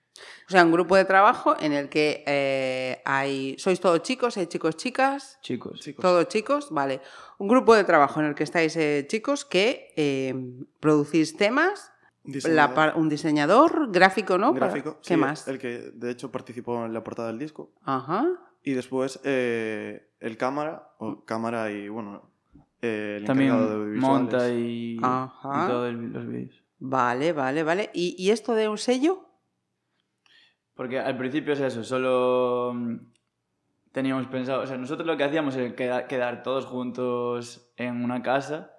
O 0.47 0.51
sea, 0.51 0.63
un 0.63 0.71
grupo 0.71 0.95
de 0.95 1.05
trabajo 1.05 1.55
en 1.59 1.73
el 1.73 1.89
que 1.89 2.23
eh, 2.25 3.01
hay. 3.05 3.55
¿Sois 3.59 3.79
todos 3.79 4.01
chicos? 4.01 4.35
¿Hay 4.37 4.47
chicos, 4.47 4.75
chicas? 4.75 5.37
Chicos, 5.41 5.79
Chicos. 5.79 6.01
Todos 6.01 6.27
chicos, 6.27 6.69
vale. 6.71 7.01
Un 7.37 7.47
grupo 7.47 7.75
de 7.75 7.83
trabajo 7.83 8.19
en 8.19 8.27
el 8.27 8.33
que 8.33 8.43
estáis 8.43 8.75
eh, 8.77 9.05
chicos 9.07 9.45
que 9.45 9.93
eh, 9.95 10.33
producís 10.79 11.37
temas, 11.37 11.91
Diseñador, 12.27 12.93
un 12.97 13.09
diseñador 13.09 13.91
gráfico, 13.91 14.37
¿no? 14.37 14.53
Gráfico. 14.53 14.97
¿Qué 15.01 15.13
sí, 15.13 15.17
más? 15.17 15.47
El 15.47 15.57
que 15.57 15.91
de 15.93 16.11
hecho 16.11 16.31
participó 16.31 16.85
en 16.85 16.93
la 16.93 17.03
portada 17.03 17.29
del 17.29 17.39
disco. 17.39 17.71
Ajá. 17.83 18.27
Y 18.63 18.73
después 18.73 19.19
eh, 19.23 20.09
el 20.19 20.35
cámara, 20.37 20.89
o 20.99 21.23
cámara 21.23 21.71
y 21.71 21.87
bueno, 21.89 22.29
eh, 22.81 23.17
el 23.19 23.25
También 23.25 23.51
encargado 23.51 23.69
de 23.69 23.75
audiovisuales. 23.85 24.21
monta 24.21 24.49
y, 24.49 24.99
Ajá. 25.01 25.63
y 25.65 25.67
todos 25.69 25.93
los 25.93 26.27
vídeos. 26.27 26.63
Vale, 26.79 27.33
vale, 27.33 27.63
vale. 27.63 27.89
¿Y, 27.93 28.15
y 28.21 28.29
esto 28.31 28.53
de 28.53 28.67
un 28.69 28.77
sello? 28.77 29.23
Porque 30.75 30.99
al 30.99 31.17
principio 31.17 31.53
es 31.53 31.59
eso, 31.61 31.83
solo 31.83 32.71
mm, 32.75 32.97
teníamos 33.91 34.27
pensado, 34.27 34.61
o 34.61 34.67
sea, 34.67 34.77
nosotros 34.77 35.07
lo 35.07 35.17
que 35.17 35.23
hacíamos 35.23 35.55
era 35.55 35.75
queda- 35.75 36.07
quedar 36.07 36.43
todos 36.43 36.65
juntos 36.65 37.71
en 37.77 38.03
una 38.03 38.21
casa 38.21 38.73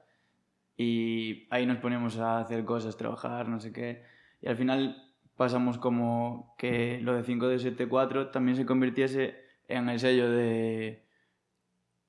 y 0.81 1.49
ahí 1.51 1.67
nos 1.67 1.79
poníamos 1.79 2.19
a 2.19 2.39
hacer 2.39 2.65
cosas, 2.65 2.97
trabajar, 2.97 3.49
no 3.49 3.59
sé 3.59 3.73
qué. 3.73 4.05
Y 4.41 4.47
al 4.47 4.57
final 4.57 5.13
pasamos 5.37 5.77
como 5.77 6.55
que 6.57 7.01
lo 7.03 7.15
de 7.15 7.25
5274 7.25 8.31
también 8.31 8.57
se 8.57 8.65
convirtiese 8.65 9.35
en 9.67 9.89
el 9.89 9.99
sello 9.99 10.31
de 10.31 11.05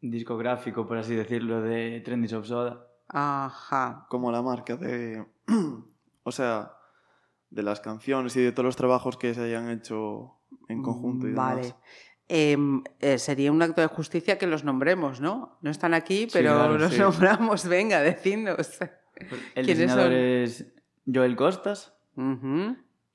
discográfico, 0.01 0.88
por 0.88 0.99
así 0.99 1.15
decirlo, 1.15 1.61
de 1.61 1.99
Trendy 2.01 2.31
of 2.35 2.45
Soda. 2.45 2.85
Ajá. 3.07 4.05
Como 4.07 4.31
la 4.31 4.43
marca 4.43 4.77
de. 4.77 5.25
o 6.23 6.31
sea, 6.31 6.73
de 7.49 7.63
las 7.63 7.79
canciones 7.79 8.35
y 8.35 8.41
de 8.41 8.51
todos 8.51 8.65
los 8.65 8.75
trabajos 8.75 9.17
que 9.17 9.33
se 9.33 9.41
hayan 9.41 9.71
hecho 9.71 10.35
en 10.67 10.83
conjunto 10.83 11.27
y 11.27 11.33
Vale. 11.33 11.61
demás. 11.61 11.75
Em, 11.75 11.79
eh, 12.29 13.17
sería 13.17 13.51
un 13.51 13.62
acto 13.62 13.81
de 13.81 13.88
justicia 13.88 14.38
que 14.38 14.48
los 14.48 14.63
nombremos, 14.63 15.19
¿no? 15.19 15.57
No 15.62 15.71
están 15.71 15.93
aquí, 15.93 16.27
pero 16.31 16.53
claro, 16.53 16.77
los 16.77 16.93
sí. 16.93 17.00
nombramos. 17.00 17.67
Venga, 17.67 18.01
decidnos. 18.01 18.79
El 19.55 19.65
¿Quiénes 19.65 19.67
diseñador 19.67 20.03
son? 20.05 20.13
es 20.13 20.74
Joel 21.12 21.36
Costas 21.36 21.93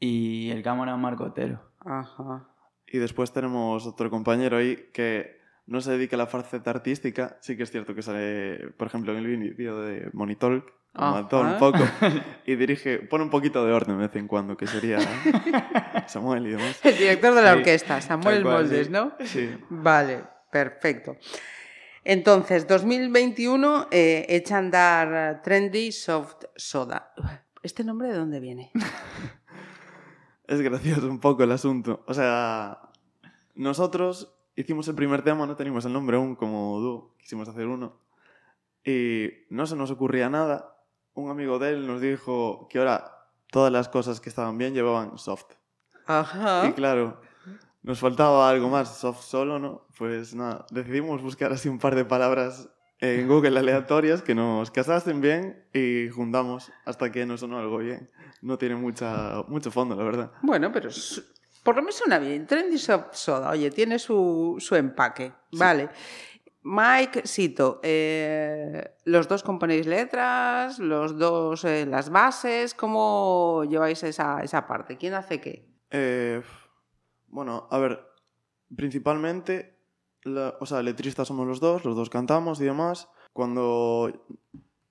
y 0.00 0.50
el 0.50 0.62
cámara 0.62 0.96
Marco 0.96 1.24
Otero. 1.24 1.62
Ajá. 1.80 2.48
Y 2.86 2.98
después 2.98 3.32
tenemos 3.32 3.86
otro 3.86 4.10
compañero 4.10 4.56
ahí 4.56 4.90
que 4.92 5.40
no 5.66 5.80
se 5.80 5.92
dedica 5.92 6.16
a 6.16 6.18
la 6.18 6.26
faceta 6.26 6.70
artística. 6.70 7.38
Sí 7.40 7.56
que 7.56 7.62
es 7.62 7.70
cierto 7.70 7.94
que 7.94 8.02
sale, 8.02 8.72
por 8.76 8.88
ejemplo, 8.88 9.12
en 9.12 9.18
el 9.18 9.54
vídeo 9.54 9.80
de 9.80 10.10
Monitor, 10.12 10.66
todo 10.94 11.40
un 11.42 11.58
poco. 11.58 11.78
y 12.46 12.54
dirige, 12.56 12.98
pone 12.98 13.24
un 13.24 13.30
poquito 13.30 13.64
de 13.66 13.72
orden 13.72 13.98
de 13.98 14.06
vez 14.06 14.16
en 14.16 14.28
cuando, 14.28 14.56
que 14.56 14.66
sería 14.66 14.98
Samuel 16.06 16.46
y 16.46 16.50
demás. 16.50 16.80
El 16.84 16.96
director 16.96 17.34
de 17.34 17.42
la 17.42 17.52
orquesta, 17.52 18.00
Samuel 18.00 18.42
cual, 18.42 18.64
Moldes. 18.64 18.90
¿no? 18.90 19.12
Sí. 19.24 19.50
Vale, 19.68 20.24
perfecto. 20.50 21.16
Entonces, 22.04 22.66
2021 22.68 23.88
eh, 23.90 24.26
echa 24.28 24.56
a 24.56 24.58
andar 24.58 25.42
Trendy 25.42 25.90
Soft 25.90 26.44
Soda. 26.54 27.12
¿Este 27.62 27.82
nombre 27.82 28.08
de 28.08 28.14
dónde 28.14 28.40
viene? 28.40 28.70
Es 30.46 30.60
gracioso 30.60 31.08
un 31.08 31.20
poco 31.20 31.42
el 31.42 31.52
asunto. 31.52 32.04
O 32.06 32.12
sea, 32.12 32.90
nosotros 33.54 34.36
hicimos 34.56 34.86
el 34.88 34.94
primer 34.94 35.22
tema, 35.22 35.46
no 35.46 35.56
teníamos 35.56 35.86
el 35.86 35.94
nombre 35.94 36.18
aún 36.18 36.36
como 36.36 36.78
dúo, 36.80 37.14
quisimos 37.18 37.48
hacer 37.48 37.66
uno. 37.66 37.98
Y 38.84 39.30
no 39.48 39.66
se 39.66 39.74
nos 39.74 39.90
ocurría 39.90 40.28
nada. 40.28 40.73
Un 41.14 41.30
amigo 41.30 41.58
de 41.58 41.70
él 41.70 41.86
nos 41.86 42.00
dijo 42.00 42.66
que 42.68 42.78
ahora 42.78 43.28
todas 43.50 43.72
las 43.72 43.88
cosas 43.88 44.20
que 44.20 44.28
estaban 44.28 44.58
bien 44.58 44.74
llevaban 44.74 45.16
soft. 45.18 45.46
Ajá. 46.06 46.66
Y 46.68 46.72
claro, 46.72 47.20
nos 47.82 48.00
faltaba 48.00 48.48
algo 48.48 48.68
más, 48.68 48.98
soft 48.98 49.22
solo, 49.22 49.58
¿no? 49.58 49.86
Pues 49.96 50.34
nada, 50.34 50.66
decidimos 50.70 51.22
buscar 51.22 51.52
así 51.52 51.68
un 51.68 51.78
par 51.78 51.94
de 51.94 52.04
palabras 52.04 52.68
en 53.00 53.28
Google 53.28 53.58
aleatorias 53.58 54.22
que 54.22 54.34
nos 54.34 54.70
casasen 54.70 55.20
bien 55.20 55.64
y 55.72 56.08
juntamos 56.08 56.72
hasta 56.84 57.12
que 57.12 57.26
nos 57.26 57.40
sonó 57.40 57.58
algo 57.58 57.78
bien. 57.78 58.10
No 58.40 58.58
tiene 58.58 58.76
mucha, 58.76 59.42
mucho 59.48 59.70
fondo, 59.70 59.94
la 59.94 60.04
verdad. 60.04 60.32
Bueno, 60.42 60.72
pero 60.72 60.90
por 61.62 61.76
lo 61.76 61.82
menos 61.82 61.96
suena 61.96 62.18
bien. 62.18 62.46
Trendy 62.46 62.78
Soft 62.78 63.14
Soda, 63.14 63.50
oye, 63.50 63.70
tiene 63.70 63.98
su, 63.98 64.56
su 64.58 64.74
empaque. 64.76 65.32
Vale. 65.52 65.88
Mike, 66.66 67.26
Sito, 67.26 67.78
eh, 67.82 68.96
los 69.04 69.28
dos 69.28 69.42
componéis 69.42 69.86
letras, 69.86 70.78
los 70.78 71.18
dos 71.18 71.62
eh, 71.64 71.84
las 71.84 72.08
bases, 72.08 72.72
¿cómo 72.74 73.64
lleváis 73.68 74.02
esa, 74.02 74.42
esa 74.42 74.66
parte? 74.66 74.96
¿Quién 74.96 75.12
hace 75.12 75.42
qué? 75.42 75.68
Eh, 75.90 76.40
bueno, 77.28 77.68
a 77.70 77.78
ver, 77.78 78.00
principalmente, 78.74 79.78
la- 80.22 80.54
o 80.58 80.64
sea, 80.64 80.82
letristas 80.82 81.28
somos 81.28 81.46
los 81.46 81.60
dos, 81.60 81.84
los 81.84 81.96
dos 81.96 82.08
cantamos 82.08 82.58
y 82.60 82.64
demás. 82.64 83.10
Cuando, 83.34 84.10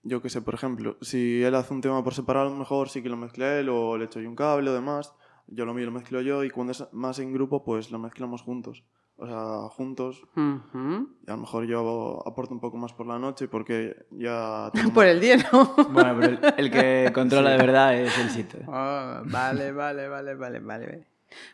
yo 0.03 0.21
qué 0.21 0.29
sé, 0.29 0.41
por 0.43 0.53
ejemplo, 0.53 0.97
si 1.01 1.41
él 1.41 1.55
hace 1.55 1.73
un 1.73 1.81
tema 1.81 2.03
por 2.03 2.13
separado, 2.13 2.51
mejor 2.55 2.89
sí 2.89 3.01
que 3.01 3.09
lo 3.09 3.17
mezcla 3.17 3.57
él 3.59 3.69
o 3.69 3.97
le 3.97 4.05
echo 4.05 4.19
yo 4.19 4.29
un 4.29 4.35
cable 4.35 4.69
o 4.69 4.73
demás. 4.73 5.13
Yo 5.47 5.65
lo 5.65 5.73
mío 5.73 5.85
lo 5.87 5.91
mezclo 5.91 6.21
yo 6.21 6.43
y 6.43 6.49
cuando 6.51 6.71
es 6.71 6.85
más 6.93 7.17
en 7.19 7.33
grupo, 7.33 7.63
pues 7.63 7.89
lo 7.89 7.97
mezclamos 7.99 8.43
juntos. 8.43 8.83
O 9.23 9.25
sea, 9.25 9.69
juntos. 9.69 10.21
Y 10.35 10.39
a 10.39 11.31
lo 11.31 11.37
mejor 11.37 11.65
yo 11.65 12.21
aporto 12.25 12.53
un 12.53 12.59
poco 12.59 12.75
más 12.75 12.91
por 12.91 13.07
la 13.07 13.17
noche 13.17 13.47
porque 13.47 14.05
ya... 14.11 14.69
tengo 14.73 14.91
Por 14.91 15.05
el 15.05 15.21
día, 15.21 15.37
¿no? 15.37 15.73
Bueno, 15.91 16.17
pero 16.19 16.33
el, 16.33 16.53
el 16.57 16.69
que 16.69 17.09
controla 17.13 17.51
de 17.51 17.57
verdad 17.57 17.95
es 17.95 18.19
el 18.19 18.29
sitio. 18.29 18.59
Ah, 18.67 19.23
vale, 19.23 19.71
vale, 19.71 20.09
vale, 20.09 20.35
vale, 20.35 20.59
vale. 20.59 21.07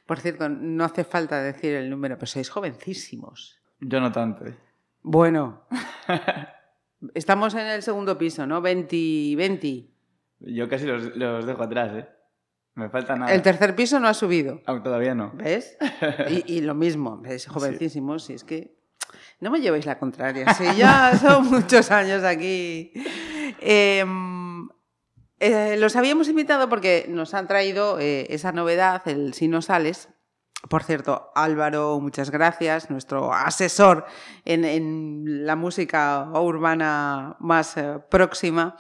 Por 0.08 0.20
cierto, 0.20 0.50
no 0.50 0.84
hace 0.84 1.04
falta 1.04 1.44
decir 1.44 1.76
el 1.76 1.92
número, 1.92 2.16
pero 2.16 2.26
sois 2.26 2.50
jovencísimos. 2.50 3.60
Yo 3.80 4.02
no 4.02 4.12
tanto. 4.12 4.48
¿eh? 4.48 4.58
Bueno, 5.04 5.62
estamos 7.14 7.54
en 7.54 7.68
el 7.68 7.84
segundo 7.84 8.18
piso, 8.18 8.48
¿no? 8.48 8.62
20, 8.62 9.36
20. 9.38 9.90
Yo 10.40 10.68
casi 10.68 10.88
los, 10.88 11.16
los 11.16 11.46
dejo 11.46 11.62
atrás, 11.62 11.92
¿eh? 11.94 12.10
Me 12.76 12.90
falta 12.90 13.16
nada. 13.16 13.34
El 13.34 13.42
tercer 13.42 13.76
piso 13.76 14.00
no 14.00 14.08
ha 14.08 14.14
subido, 14.14 14.62
Aún 14.66 14.84
todavía 14.84 15.16
no. 15.16 15.32
¿ves? 15.34 15.78
Y, 16.30 16.58
y 16.58 16.62
lo 16.62 16.76
mismo, 16.76 17.18
¿ves? 17.18 17.48
Jovencísimos, 17.48 18.24
si 18.24 18.34
es 18.34 18.44
que 18.44 18.80
no 19.40 19.52
me 19.52 19.62
llevéis 19.62 19.86
la 19.86 19.98
contraria, 19.98 20.54
si 20.54 20.76
ya 20.76 21.18
son 21.22 21.50
muchos 21.50 21.92
años 21.92 22.24
aquí. 22.24 22.92
Em, 23.62 24.68
eh, 25.40 25.78
los 25.78 25.96
habíamos 25.96 26.28
invitado 26.28 26.68
porque 26.70 27.06
nos 27.08 27.34
han 27.34 27.48
traído 27.48 28.00
eh, 28.00 28.28
esa 28.30 28.52
novedad, 28.52 29.02
el 29.08 29.34
Si 29.34 29.48
no 29.48 29.62
sales. 29.62 30.10
Por 30.70 30.84
cierto, 30.84 31.32
Álvaro, 31.36 31.98
muchas 32.02 32.32
gracias, 32.32 32.90
nuestro 32.90 33.34
asesor 33.34 34.06
en, 34.44 34.66
en 34.66 35.46
la 35.46 35.56
música 35.56 36.30
urbana 36.34 37.38
más 37.40 37.78
eh, 37.78 38.00
próxima. 38.10 38.76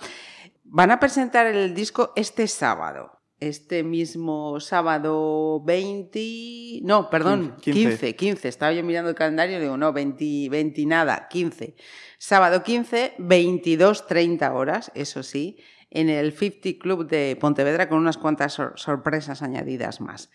Van 0.65 0.91
a 0.91 1.00
presentar 1.00 1.46
el 1.46 1.74
disco 1.74 2.12
este 2.17 2.48
sábado. 2.48 3.18
Este 3.39 3.84
mismo 3.84 4.60
sábado 4.60 5.62
20... 5.63 6.79
No, 6.84 7.10
perdón, 7.10 7.55
15. 7.62 7.72
15, 7.89 8.15
15. 8.15 8.48
Estaba 8.50 8.74
yo 8.74 8.84
mirando 8.84 9.10
el 9.10 9.15
calendario 9.15 9.58
y 9.58 9.62
digo, 9.62 9.77
no, 9.77 9.93
20, 9.93 10.50
20 10.50 10.86
nada, 10.86 11.27
15. 11.29 11.75
Sábado 12.17 12.63
15, 12.63 13.13
22, 13.17 14.08
30 14.08 14.53
horas, 14.53 14.91
eso 14.93 15.24
sí, 15.24 15.58
en 15.89 16.10
el 16.10 16.34
50 16.34 16.79
Club 16.79 17.08
de 17.08 17.38
Pontevedra 17.39 17.88
con 17.88 17.98
unas 18.00 18.17
cuantas 18.17 18.53
sor- 18.53 18.74
sorpresas 18.75 19.41
añadidas 19.41 20.01
más. 20.01 20.29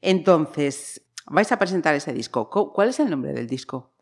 Entonces, 0.00 1.02
vais 1.26 1.52
a 1.52 1.58
presentar 1.58 1.94
ese 1.94 2.12
disco. 2.12 2.50
Co- 2.50 2.72
¿Cuál 2.72 2.88
es 2.88 2.98
el 2.98 3.08
nombre 3.10 3.32
del 3.32 3.46
disco? 3.46 3.92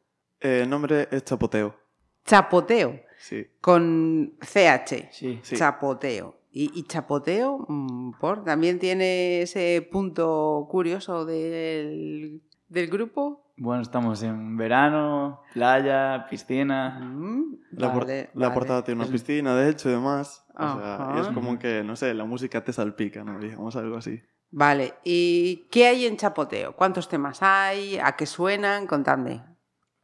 Eh, 0.41 0.61
el 0.63 0.71
nombre 0.71 1.09
es 1.11 1.25
Chapoteo. 1.25 1.77
Chapoteo, 2.25 3.01
Sí. 3.19 3.47
con 3.61 4.37
CH. 4.41 5.09
Sí. 5.13 5.41
Sí. 5.43 5.57
Chapoteo. 5.57 6.39
Y, 6.59 6.71
y 6.75 6.85
chapoteo, 6.85 7.67
mm, 7.69 8.13
por, 8.19 8.43
también 8.43 8.79
tiene 8.79 9.43
ese 9.43 9.87
punto 9.93 10.67
curioso 10.71 11.27
del, 11.27 12.41
del 12.69 12.87
grupo. 12.89 13.53
Bueno, 13.59 13.83
estamos 13.83 14.23
en 14.23 14.57
verano, 14.57 15.43
playa, 15.53 16.27
piscina. 16.31 16.99
Mm, 16.99 17.57
La, 17.73 17.93
por- 17.93 18.05
vale, 18.07 18.31
la 18.33 18.49
vale. 18.49 18.55
portada 18.55 18.85
tiene 18.85 19.03
una 19.03 19.13
piscina, 19.13 19.55
de 19.55 19.69
hecho, 19.69 19.91
y 19.91 19.93
demás. 19.93 20.47
O 20.59 20.79
sea, 20.79 21.13
y 21.17 21.21
es 21.21 21.27
como 21.29 21.59
que, 21.59 21.85
no 21.85 21.95
sé, 21.95 22.15
la 22.15 22.25
música 22.25 22.65
te 22.65 22.73
salpica, 22.73 23.23
¿no? 23.23 23.39
Digamos 23.39 23.77
algo 23.77 23.99
así. 23.99 24.23
Vale, 24.51 24.95
¿y 25.05 25.67
qué 25.71 25.89
hay 25.89 26.07
en 26.07 26.17
Chapoteo? 26.17 26.75
¿Cuántos 26.75 27.07
temas 27.11 27.43
hay? 27.43 27.99
¿A 27.99 28.13
qué 28.17 28.25
suenan? 28.25 28.87
Contadme. 28.87 29.43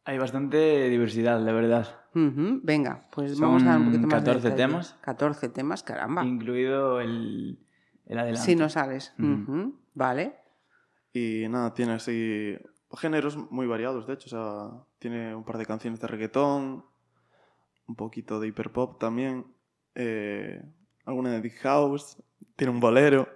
Hay 0.05 0.17
bastante 0.17 0.89
diversidad, 0.89 1.39
la 1.41 1.53
verdad. 1.53 1.87
Venga, 2.13 3.07
pues 3.11 3.37
Son 3.37 3.41
vamos 3.47 3.63
a 3.63 3.67
dar 3.67 3.77
un 3.79 3.85
poquito 3.85 4.07
más 4.07 4.23
de 4.23 4.31
14 4.31 4.49
detalle. 4.49 4.67
temas. 4.67 4.95
14 5.01 5.49
temas, 5.49 5.83
caramba. 5.83 6.23
Incluido 6.25 6.99
el, 7.01 7.59
el 8.05 8.19
adelanto. 8.19 8.45
Si 8.45 8.55
no. 8.55 8.65
Ujú, 9.17 9.79
Vale. 9.93 10.35
Y 11.13 11.47
nada, 11.47 11.73
tiene 11.73 11.93
así 11.93 12.57
géneros 12.97 13.37
muy 13.51 13.65
variados, 13.65 14.05
de 14.07 14.13
hecho. 14.13 14.27
O 14.27 14.29
sea, 14.29 14.83
tiene 14.99 15.33
un 15.35 15.43
par 15.43 15.57
de 15.57 15.65
canciones 15.65 15.99
de 15.99 16.07
reggaetón, 16.07 16.85
un 17.87 17.95
poquito 17.95 18.39
de 18.39 18.47
hiperpop 18.47 18.99
también, 18.99 19.45
eh, 19.95 20.63
alguna 21.05 21.31
de 21.31 21.41
Big 21.41 21.55
House, 21.59 22.17
tiene 22.55 22.71
un 22.71 22.79
bolero. 22.79 23.27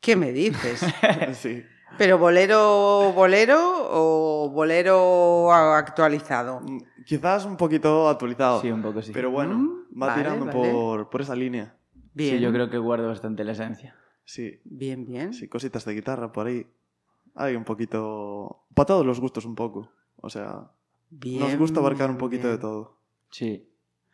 ¿Qué 0.00 0.16
me 0.16 0.32
dices? 0.32 0.84
sí. 1.34 1.64
¿Pero 1.98 2.18
bolero, 2.18 3.12
bolero 3.14 3.58
o 3.90 4.50
bolero 4.50 5.52
actualizado? 5.52 6.60
Mm, 6.60 6.78
Quizás 7.04 7.44
un 7.44 7.56
poquito 7.56 8.08
actualizado. 8.08 8.60
Sí, 8.62 8.70
un 8.70 8.82
poco 8.82 9.02
sí. 9.02 9.12
Pero 9.12 9.30
bueno, 9.30 9.54
Mm, 9.56 10.02
va 10.02 10.06
vale, 10.08 10.22
tirando 10.22 10.46
vale. 10.46 10.58
Por, 10.72 11.10
por 11.10 11.20
esa 11.20 11.34
línea. 11.36 11.76
Bien. 12.14 12.36
Sí, 12.36 12.40
yo 12.42 12.50
creo 12.52 12.70
que 12.70 12.78
guarda 12.78 13.06
bastante 13.06 13.44
la 13.44 13.52
esencia. 13.52 13.94
Sí, 14.24 14.58
Bien, 14.64 15.04
bien. 15.04 15.34
sí, 15.34 15.48
cositas 15.48 15.84
de 15.84 15.94
guitarra 15.94 16.32
por 16.32 16.46
ahí. 16.46 16.66
Hay 17.34 17.56
un 17.56 17.64
poquito... 17.64 18.64
Para 18.74 18.86
todos 18.86 19.04
los 19.04 19.20
gustos 19.20 19.44
un 19.44 19.54
poco. 19.54 19.90
O 20.16 20.30
sea, 20.30 20.70
bien 21.10 21.40
nos 21.40 21.56
gusta 21.58 21.80
abarcar 21.80 22.08
un 22.10 22.16
poquito 22.16 22.48
de 22.48 22.56
todo. 22.58 22.96
Sí. 23.30 23.68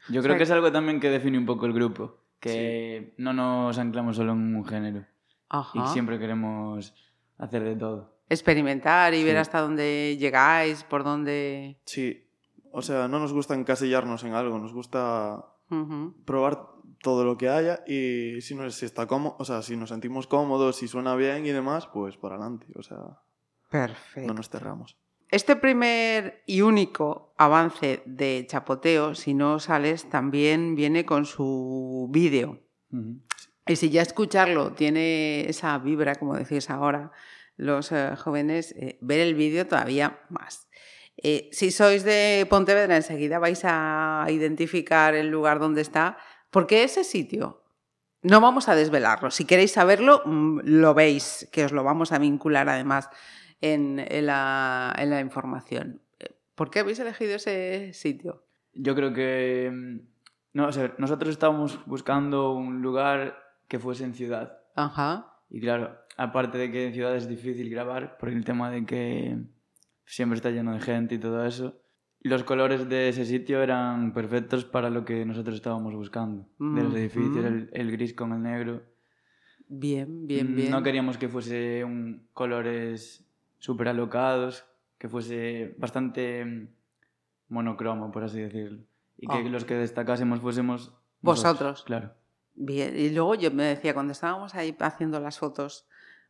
Yo 0.09 0.21
O 0.21 0.23
creo 0.23 0.33
sea, 0.33 0.37
que 0.39 0.43
es 0.45 0.51
algo 0.51 0.73
también 0.73 0.99
que 0.99 1.11
define 1.11 1.39
un 1.39 1.47
poco 1.47 1.67
el 1.67 1.73
grupo. 1.75 2.17
Que 2.41 3.15
no 3.19 3.33
nos 3.33 3.79
anclamos 3.79 4.17
solo 4.17 4.33
en 4.33 4.57
un 4.57 4.65
género. 4.65 5.05
Ajá. 5.51 5.79
Y 5.79 5.87
siempre 5.93 6.19
queremos 6.19 6.95
hacer 7.41 7.65
de 7.65 7.77
todo. 7.77 8.15
Experimentar 8.29 9.13
y 9.15 9.25
ver 9.25 9.39
hasta 9.39 9.61
dónde 9.61 10.17
llegáis, 10.19 10.85
por 10.85 11.03
dónde... 11.03 11.79
Sí, 11.85 12.29
o 12.71 12.83
sea, 12.83 13.09
no 13.09 13.19
nos 13.19 13.33
gusta 13.33 13.55
encasillarnos 13.55 14.23
en 14.25 14.35
algo, 14.35 14.59
nos 14.59 14.73
gusta 14.73 15.47
probar 16.25 16.67
todo 17.03 17.25
lo 17.25 17.39
que 17.39 17.49
haya 17.49 17.83
y 17.87 18.41
si, 18.41 18.55
nos, 18.55 18.75
si 18.75 18.85
está 18.85 19.07
cómodo, 19.07 19.37
o 19.39 19.45
sea, 19.45 19.63
si 19.63 19.77
nos 19.77 19.89
sentimos 19.89 20.27
cómodos, 20.27 20.77
si 20.77 20.89
suena 20.89 21.15
bien 21.17 21.47
y 21.47 21.51
demás, 21.51 21.89
pues 21.89 22.17
para 22.17 22.37
adelante, 22.37 22.67
o 22.77 22.83
sea, 22.83 23.21
Perfecto. 23.71 24.29
no 24.29 24.35
nos 24.35 24.49
cerramos. 24.49 24.97
Este 25.31 25.55
primer 25.55 26.43
y 26.47 26.63
único 26.63 27.35
avance 27.39 28.03
de 28.05 28.45
Chapoteo, 28.49 29.15
si 29.15 29.33
no 29.33 29.61
sales, 29.61 30.09
también 30.09 30.75
viene 30.75 31.07
con 31.07 31.25
su 31.25 32.09
vídeo. 32.11 32.59
Ujú. 32.93 33.21
Y 33.71 33.77
si 33.77 33.89
ya 33.89 34.03
escucharlo 34.03 34.73
tiene 34.73 35.49
esa 35.49 35.79
vibra, 35.79 36.17
como 36.17 36.35
decís 36.35 36.71
ahora, 36.71 37.13
los 37.57 37.93
eh, 37.93 38.17
jóvenes, 38.17 38.73
eh, 38.73 38.99
ver 39.01 39.21
el 39.21 39.37
vídeo 39.37 39.65
todavía 39.65 40.19
más. 40.29 40.69
Eh, 41.17 41.49
si 41.53 41.71
sois 41.71 42.03
de 42.03 42.49
Pontevedra, 42.51 42.97
enseguida 42.97 43.39
vais 43.39 43.61
a 43.63 44.27
identificar 44.29 45.15
el 45.15 45.29
lugar 45.29 45.61
donde 45.61 45.83
está, 45.83 46.19
porque 46.51 46.83
ese 46.83 47.05
sitio, 47.05 47.63
no 48.23 48.41
vamos 48.41 48.69
a 48.69 48.75
desvelarlo. 48.75 49.31
Si 49.31 49.45
queréis 49.45 49.71
saberlo, 49.71 50.23
mm, 50.25 50.63
lo 50.65 50.93
veis, 50.95 51.49
que 51.53 51.65
os 51.65 51.71
lo 51.71 51.85
vamos 51.85 52.11
a 52.11 52.19
vincular 52.19 52.69
además 52.69 53.09
en, 53.61 54.01
en 54.01 54.27
la, 54.27 55.21
información. 55.23 56.03
¿Por 56.57 56.71
qué 56.71 56.81
habéis 56.81 56.99
elegido 56.99 57.37
ese 57.37 57.93
sitio? 57.93 58.43
Yo 58.73 58.97
creo 58.97 59.13
que... 59.13 59.71
mm, 59.73 60.01
No, 60.55 60.67
o 60.67 60.73
sea, 60.73 60.93
nosotros 60.99 61.31
estábamos 61.31 61.79
buscando 61.87 62.51
un 62.51 62.83
lugar 62.83 63.50
que 63.71 63.79
fuese 63.79 64.05
en 64.05 64.15
ciudad. 64.15 64.59
Ajá. 64.75 65.33
Y 65.49 65.61
claro, 65.61 65.97
aparte 66.17 66.59
de 66.59 66.71
que 66.71 66.89
en 66.89 66.93
ciudad 66.93 67.17
es 67.17 67.29
difícil 67.29 67.71
grabar, 67.71 68.19
por 68.19 68.29
el 68.29 68.45
tema 68.45 68.71
de 68.71 68.85
que 68.85 69.39
siempre 70.05 70.37
está 70.37 70.51
lleno 70.51 70.73
de 70.75 70.81
gente 70.81 71.15
y 71.15 71.19
todo 71.19 71.47
eso, 71.47 71.81
los 72.23 72.43
colores 72.45 72.89
de 72.89 73.09
ese 73.09 73.25
sitio 73.25 73.63
eran 73.63 74.13
perfectos 74.13 74.65
para 74.65 74.91
lo 74.91 75.05
que 75.05 75.25
nosotros 75.25 75.55
estábamos 75.55 75.95
buscando. 75.95 76.43
De 76.59 76.83
los 76.83 76.93
Mm, 76.93 76.97
edificios, 76.97 77.45
mm. 77.45 77.47
el, 77.47 77.71
el 77.73 77.91
gris 77.93 78.13
con 78.13 78.33
el 78.33 78.43
negro. 78.43 78.83
Bien, 79.69 80.27
bien, 80.27 80.53
Mm, 80.53 80.57
bien. 80.57 80.71
No 80.71 80.83
queríamos 80.83 81.17
que 81.17 81.29
fuese 81.29 81.85
un 81.85 82.27
colores 82.35 83.25
súper 83.59 83.89
alocados, 83.89 84.67
que 84.99 85.09
fuese 85.09 85.75
bastante 85.79 86.45
mm, 86.45 86.69
monocromo, 87.49 88.11
por 88.11 88.25
así 88.25 88.41
decirlo. 88.41 88.83
Y 89.17 89.27
que 89.29 89.37
Ah. 89.39 89.49
los 89.49 89.65
que 89.65 89.75
destacásemos 89.75 90.41
fuésemos 90.41 90.93
Vosotros. 91.23 91.85
Claro. 91.85 92.15
Bien, 92.55 92.95
y 92.99 93.11
luego 93.11 93.35
yo 93.35 93.51
me 93.51 93.65
decía, 93.65 93.95
cuando 93.95 94.13
estábamos 94.13 94.55
ahí 94.55 94.77
haciendo 94.81 95.19
las 95.21 95.39
fotos 95.39 95.87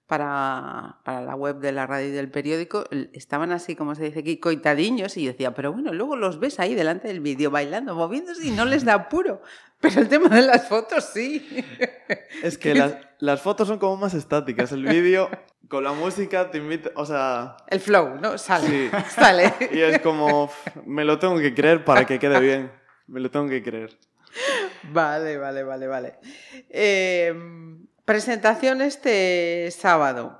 para, 0.06 0.98
para 1.04 1.22
la 1.22 1.34
web 1.36 1.56
de 1.60 1.72
la 1.72 1.86
radio 1.86 2.08
y 2.08 2.12
del 2.12 2.30
periódico, 2.30 2.84
estaban 3.12 3.52
así, 3.52 3.76
como 3.76 3.94
se 3.94 4.04
dice 4.04 4.20
aquí, 4.20 4.38
coitadiños, 4.38 5.16
y 5.16 5.22
yo 5.24 5.32
decía, 5.32 5.54
pero 5.54 5.72
bueno, 5.72 5.92
luego 5.92 6.16
los 6.16 6.40
ves 6.40 6.58
ahí 6.60 6.74
delante 6.74 7.08
del 7.08 7.20
vídeo 7.20 7.50
bailando, 7.50 7.94
moviéndose 7.94 8.46
y 8.46 8.50
no 8.50 8.64
les 8.64 8.84
da 8.84 8.94
apuro. 8.94 9.40
Pero 9.80 10.00
el 10.00 10.08
tema 10.08 10.28
de 10.28 10.42
las 10.42 10.68
fotos 10.68 11.04
sí. 11.12 11.64
Es 12.42 12.58
que 12.58 12.74
las, 12.74 12.96
las 13.18 13.40
fotos 13.40 13.66
son 13.68 13.78
como 13.78 13.96
más 13.96 14.14
estáticas, 14.14 14.72
el 14.72 14.84
vídeo 14.84 15.30
con 15.68 15.84
la 15.84 15.92
música 15.92 16.50
te 16.50 16.58
invita, 16.58 16.90
o 16.96 17.06
sea, 17.06 17.56
El 17.68 17.78
flow, 17.80 18.18
¿no? 18.20 18.36
Sale, 18.36 18.66
Sí. 18.66 18.90
sale. 19.10 19.52
y 19.72 19.78
es 19.80 20.00
como, 20.00 20.46
"F, 20.46 20.80
me 20.86 21.04
lo 21.04 21.18
tengo 21.20 21.38
que 21.38 21.54
creer 21.54 21.84
para 21.84 22.04
que 22.04 22.18
quede 22.18 22.40
bien, 22.40 22.72
me 23.06 23.20
lo 23.20 23.30
tengo 23.30 23.48
que 23.48 23.62
creer. 23.62 23.96
Vale, 24.92 25.38
vale, 25.38 25.62
vale, 25.62 25.86
vale. 25.86 26.18
Eh, 26.68 27.34
presentación 28.04 28.80
este 28.80 29.70
sábado. 29.70 30.38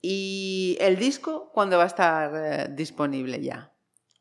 ¿Y 0.00 0.76
el 0.80 0.96
disco 0.96 1.50
cuándo 1.52 1.76
va 1.76 1.84
a 1.84 1.88
estar 1.88 2.32
eh, 2.34 2.68
disponible 2.70 3.40
ya? 3.40 3.72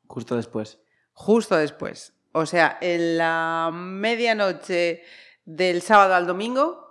Justo 0.07 0.35
después. 0.35 0.79
Justo 1.13 1.55
después. 1.55 2.13
O 2.31 2.45
sea, 2.45 2.77
en 2.81 3.17
la 3.17 3.71
medianoche 3.73 5.03
del 5.45 5.81
sábado 5.81 6.15
al 6.15 6.27
domingo 6.27 6.87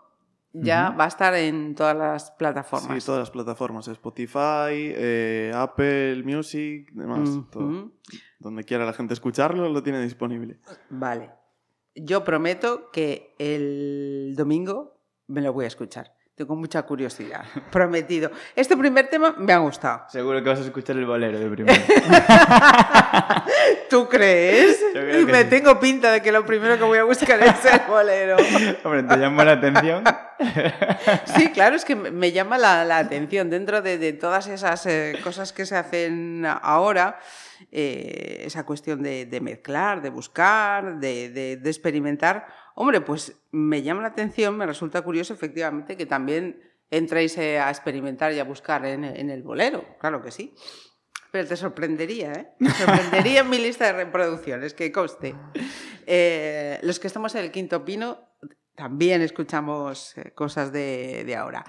ya 0.52 0.90
va 0.90 1.04
a 1.04 1.08
estar 1.08 1.34
en 1.34 1.74
todas 1.74 1.96
las 1.96 2.30
plataformas. 2.30 3.02
Sí, 3.02 3.04
todas 3.04 3.20
las 3.20 3.30
plataformas, 3.30 3.88
Spotify, 3.88 4.72
eh, 4.72 5.52
Apple 5.54 6.22
Music, 6.24 6.90
demás, 6.92 7.28
todo. 7.50 7.92
Donde 8.38 8.64
quiera 8.64 8.86
la 8.86 8.92
gente 8.92 9.14
escucharlo, 9.14 9.68
lo 9.68 9.82
tiene 9.82 10.00
disponible. 10.02 10.58
Vale. 10.88 11.30
Yo 11.96 12.24
prometo 12.24 12.90
que 12.92 13.34
el 13.38 14.34
domingo 14.36 14.98
me 15.28 15.40
lo 15.40 15.52
voy 15.52 15.64
a 15.64 15.68
escuchar. 15.68 16.12
Tengo 16.34 16.54
mucha 16.54 16.82
curiosidad. 16.82 17.44
Prometido. 17.72 18.30
Este 18.54 18.76
primer 18.76 19.08
tema 19.08 19.34
me 19.38 19.52
ha 19.54 19.58
gustado. 19.58 20.04
Seguro 20.10 20.42
que 20.42 20.50
vas 20.50 20.58
a 20.58 20.62
escuchar 20.64 20.96
el 20.96 21.06
bolero 21.06 21.38
de 21.38 21.48
primero. 21.48 21.82
¿Tú 23.90 24.08
crees? 24.08 24.78
Que 24.92 25.24
me 25.26 25.42
sí. 25.44 25.48
tengo 25.48 25.78
pinta 25.80 26.12
de 26.12 26.20
que 26.20 26.30
lo 26.32 26.44
primero 26.44 26.76
que 26.76 26.84
voy 26.84 26.98
a 26.98 27.04
buscar 27.04 27.40
es 27.42 27.64
el 27.64 27.80
bolero. 27.88 28.36
Hombre, 28.84 29.02
te 29.04 29.16
llama 29.16 29.44
la 29.44 29.52
atención. 29.52 30.04
Sí, 31.36 31.50
claro, 31.52 31.76
es 31.76 31.84
que 31.84 31.96
me- 31.96 32.10
me 32.10 32.32
llama 32.32 32.58
la, 32.58 32.84
la 32.84 32.98
atención 32.98 33.48
dentro 33.48 33.80
de, 33.80 33.96
de 33.98 34.12
todas 34.12 34.46
esas 34.48 34.84
eh, 34.86 35.18
cosas 35.24 35.52
que 35.52 35.64
se 35.64 35.76
hacen 35.76 36.44
ahora, 36.46 37.18
eh, 37.70 38.42
esa 38.44 38.64
cuestión 38.64 39.02
de, 39.02 39.40
mezclar, 39.40 40.02
de 40.02 40.10
buscar, 40.10 40.98
de, 41.00 41.60
experimentar. 41.64 42.46
Hombre, 42.74 43.00
pues 43.00 43.36
me 43.50 43.82
llama 43.82 44.02
la 44.02 44.08
atención, 44.08 44.56
me 44.56 44.66
resulta 44.66 45.02
curioso 45.02 45.34
efectivamente 45.34 45.96
que 45.96 46.06
también 46.06 46.60
entréis 46.90 47.36
eh, 47.38 47.58
a 47.58 47.70
experimentar 47.70 48.32
y 48.32 48.38
a 48.38 48.44
buscar 48.44 48.86
en, 48.86 49.04
el 49.04 49.42
bolero, 49.42 49.84
claro 49.98 50.22
que 50.22 50.30
sí. 50.30 50.54
Pero 51.32 51.48
te 51.48 51.56
sorprendería, 51.56 52.32
¿eh? 52.32 52.48
Te 52.58 52.70
sorprendería 52.70 53.40
en 53.40 53.50
mi 53.50 53.58
lista 53.58 53.86
de 53.86 53.92
reproducciones, 53.92 54.74
que 54.74 54.92
coste. 54.92 55.34
Eh, 56.06 56.78
los 56.82 57.00
que 57.00 57.08
estamos 57.08 57.34
en 57.34 57.44
el 57.44 57.50
quinto 57.50 57.84
pino 57.84 58.30
también 58.74 59.22
escuchamos 59.22 60.14
cosas 60.34 60.72
de 60.72 61.36
ahora. 61.36 61.64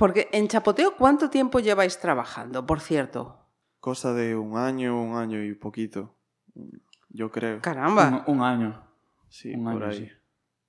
Porque 0.00 0.30
en 0.32 0.48
Chapoteo, 0.48 0.96
¿cuánto 0.96 1.28
tiempo 1.28 1.60
lleváis 1.60 1.98
trabajando, 1.98 2.64
por 2.64 2.80
cierto? 2.80 3.39
Cosa 3.80 4.12
de 4.12 4.36
un 4.36 4.56
año, 4.58 5.00
un 5.02 5.16
año 5.16 5.42
y 5.42 5.54
poquito, 5.54 6.14
yo 7.08 7.30
creo. 7.30 7.60
Caramba. 7.60 8.24
Un, 8.26 8.36
un 8.36 8.42
año. 8.44 8.82
Sí, 9.28 9.54
un 9.54 9.64
por 9.64 9.82
año, 9.84 9.92
ahí. 9.92 9.98
sí. 10.06 10.12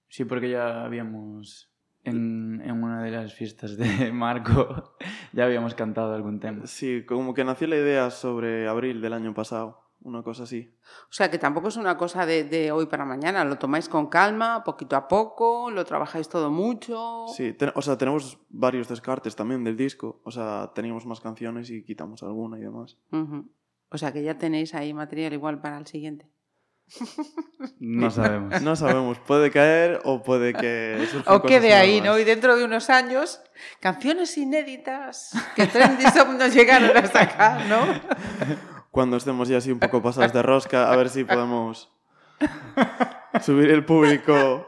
Sí, 0.08 0.26
porque 0.26 0.50
ya 0.50 0.84
habíamos. 0.84 1.68
En, 2.04 2.62
en 2.66 2.84
una 2.84 3.04
de 3.04 3.12
las 3.12 3.34
fiestas 3.36 3.78
de 3.78 4.12
Marco 4.14 4.96
ya 5.34 5.46
habíamos 5.46 5.76
cantado 5.76 6.16
algún 6.16 6.40
tema. 6.40 6.66
Sí, 6.66 7.04
como 7.06 7.34
que 7.36 7.44
nació 7.44 7.68
la 7.68 7.76
idea 7.76 8.10
sobre 8.10 8.68
abril 8.68 9.02
del 9.02 9.14
año 9.14 9.36
pasado, 9.36 9.84
una 10.04 10.24
cosa 10.24 10.44
así. 10.44 10.74
O 11.10 11.14
sea, 11.14 11.30
que 11.30 11.38
tampoco 11.38 11.68
es 11.68 11.78
una 11.78 11.98
cosa 11.98 12.26
de, 12.26 12.44
de 12.44 12.72
hoy 12.72 12.88
para 12.88 13.06
mañana. 13.06 13.44
Lo 13.46 13.58
tomáis 13.58 13.88
con 13.88 14.08
calma, 14.08 14.64
poquito 14.64 14.96
a 14.96 15.08
poco, 15.08 15.70
lo 15.72 15.86
trabajáis 15.86 16.28
todo 16.30 16.50
mucho. 16.52 17.26
Sí, 17.36 17.54
ten- 17.54 17.72
o 17.76 17.82
sea, 17.82 17.98
tenemos 17.98 18.40
varios 18.50 18.88
descartes 18.88 19.36
también 19.36 19.64
del 19.64 19.78
disco. 19.78 20.22
O 20.24 20.32
sea, 20.32 20.72
teníamos 20.74 21.06
más 21.06 21.20
canciones 21.22 21.70
y 21.70 21.84
quitamos 21.84 22.24
alguna 22.24 22.58
y 22.58 22.62
demás. 22.62 22.98
Ujú. 23.12 23.50
O 23.90 23.98
sea 23.98 24.12
que 24.12 24.24
ya 24.24 24.38
tenéis 24.38 24.74
ahí 24.74 24.94
material 24.94 25.34
igual 25.34 25.62
para 25.62 25.78
el 25.78 25.86
siguiente. 25.86 26.30
No 27.80 28.10
sabemos. 28.12 28.62
No 28.62 28.76
sabemos, 28.76 29.18
puede 29.20 29.50
caer 29.52 30.02
o 30.04 30.22
puede 30.24 30.54
que 30.54 31.08
O 31.28 31.42
quede 31.42 31.68
cosas 31.70 31.80
ahí, 31.82 32.00
nuevas. 32.02 32.18
¿no? 32.18 32.20
Y 32.22 32.24
dentro 32.26 32.56
de 32.58 32.66
unos 32.66 32.90
años, 32.90 33.42
canciones 33.80 34.38
inéditas 34.38 35.32
que 35.56 35.68
Trendy 35.68 36.04
Shop 36.06 36.28
nos 36.38 36.54
llegaron 36.54 36.96
a 36.98 37.06
sacar, 37.08 37.66
¿no? 37.68 37.80
Cuando 38.92 39.18
estemos 39.18 39.48
ya 39.48 39.58
así 39.58 39.72
un 39.72 39.80
poco 39.80 40.02
pasados 40.04 40.34
de 40.34 40.42
rosca, 40.42 40.92
a 40.92 40.96
ver 40.96 41.10
si 41.10 41.24
podemos 41.24 41.90
subir 43.42 43.72
el 43.72 43.86
público 43.86 44.68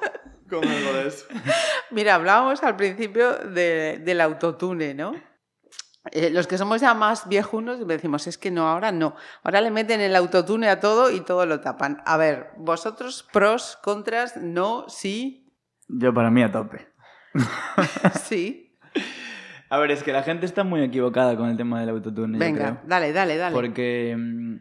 con 0.50 0.66
algo 0.68 0.94
de 0.94 1.08
eso. 1.08 1.26
Mira, 1.92 2.16
hablábamos 2.16 2.64
al 2.64 2.76
principio 2.76 3.34
de- 3.38 4.00
del 4.04 4.22
autotune, 4.22 4.94
¿no? 4.94 5.14
Eh, 6.12 6.30
los 6.32 6.48
que 6.48 6.58
somos 6.58 6.82
ya 6.82 6.94
más 6.94 7.28
viejunos 7.30 7.86
decimos, 7.88 8.28
es 8.28 8.38
que 8.38 8.52
no, 8.52 8.68
ahora 8.68 8.92
no. 8.92 9.16
Ahora 9.42 9.62
le 9.62 9.72
meten 9.72 10.02
el 10.02 10.16
autotune 10.16 10.68
a 10.70 10.80
todo 10.80 11.10
y 11.12 11.22
todo 11.22 11.46
lo 11.46 11.62
tapan. 11.62 12.02
A 12.06 12.18
ver, 12.18 12.52
vosotros, 12.58 13.26
pros, 13.32 13.78
contras, 13.84 14.36
no, 14.38 14.86
sí, 14.90 15.54
Yo 15.88 16.14
para 16.14 16.30
mí 16.32 16.42
a 16.44 16.52
tope. 16.52 16.88
sí. 18.24 18.78
A 19.74 19.80
ver, 19.80 19.90
es 19.90 20.04
que 20.04 20.14
la 20.14 20.22
gente 20.22 20.46
está 20.46 20.64
muy 20.64 20.84
equivocada 20.84 21.36
con 21.36 21.50
el 21.50 21.58
tema 21.58 21.80
del 21.80 21.90
autotune, 21.90 22.38
yo 22.38 22.40
Venga, 22.46 22.78
creo. 22.78 22.82
dale, 22.86 23.12
dale, 23.12 23.38
dale. 23.38 23.56
Porque 23.56 24.16
mm, 24.16 24.58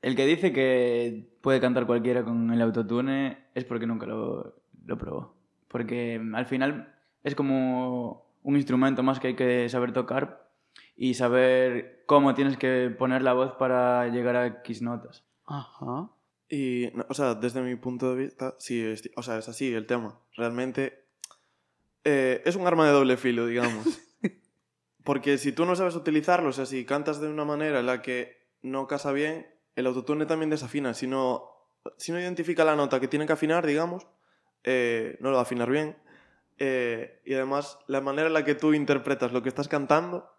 el 0.00 0.16
que 0.16 0.24
dice 0.24 0.54
que 0.54 1.28
puede 1.42 1.60
cantar 1.60 1.84
cualquiera 1.84 2.24
con 2.24 2.50
el 2.50 2.62
autotune 2.62 3.36
es 3.54 3.66
porque 3.66 3.86
nunca 3.86 4.06
lo, 4.06 4.54
lo 4.86 4.96
probó. 4.96 5.34
Porque 5.68 6.18
mm, 6.18 6.34
al 6.34 6.46
final 6.46 6.94
es 7.24 7.34
como 7.34 8.24
un 8.42 8.56
instrumento 8.56 9.02
más 9.02 9.20
que 9.20 9.26
hay 9.26 9.36
que 9.36 9.68
saber 9.68 9.92
tocar 9.92 10.48
y 10.96 11.12
saber 11.12 12.04
cómo 12.06 12.34
tienes 12.34 12.56
que 12.56 12.88
poner 12.98 13.20
la 13.20 13.34
voz 13.34 13.52
para 13.58 14.08
llegar 14.08 14.34
a 14.34 14.46
X 14.46 14.80
notas. 14.80 15.24
Ajá. 15.44 16.08
Y, 16.48 16.88
no, 16.94 17.04
o 17.10 17.12
sea, 17.12 17.34
desde 17.34 17.60
mi 17.60 17.76
punto 17.76 18.14
de 18.14 18.24
vista, 18.24 18.54
sí, 18.58 18.80
es, 18.80 19.10
o 19.14 19.22
sea, 19.22 19.36
es 19.36 19.46
así 19.50 19.74
el 19.74 19.84
tema. 19.84 20.18
Realmente 20.34 21.04
eh, 22.02 22.40
es 22.46 22.56
un 22.56 22.66
arma 22.66 22.86
de 22.86 22.92
doble 22.92 23.18
filo, 23.18 23.44
digamos. 23.44 24.04
Porque 25.08 25.38
si 25.38 25.52
tú 25.52 25.64
no 25.64 25.74
sabes 25.74 25.94
utilizarlo, 25.94 26.50
o 26.50 26.52
sea, 26.52 26.66
si 26.66 26.84
cantas 26.84 27.18
de 27.18 27.28
una 27.28 27.46
manera 27.46 27.80
en 27.80 27.86
la 27.86 28.02
que 28.02 28.46
no 28.60 28.86
casa 28.86 29.10
bien, 29.10 29.46
el 29.74 29.86
autotune 29.86 30.26
también 30.26 30.50
desafina. 30.50 30.92
Si 30.92 31.06
no, 31.06 31.48
si 31.96 32.12
no 32.12 32.20
identifica 32.20 32.62
la 32.62 32.76
nota 32.76 33.00
que 33.00 33.08
tiene 33.08 33.24
que 33.24 33.32
afinar, 33.32 33.66
digamos, 33.66 34.06
eh, 34.64 35.16
no 35.20 35.30
lo 35.30 35.36
va 35.36 35.40
a 35.40 35.44
afinar 35.44 35.70
bien. 35.70 35.96
Eh, 36.58 37.22
y 37.24 37.32
además, 37.32 37.78
la 37.86 38.02
manera 38.02 38.26
en 38.26 38.34
la 38.34 38.44
que 38.44 38.54
tú 38.54 38.74
interpretas 38.74 39.32
lo 39.32 39.42
que 39.42 39.48
estás 39.48 39.66
cantando, 39.66 40.30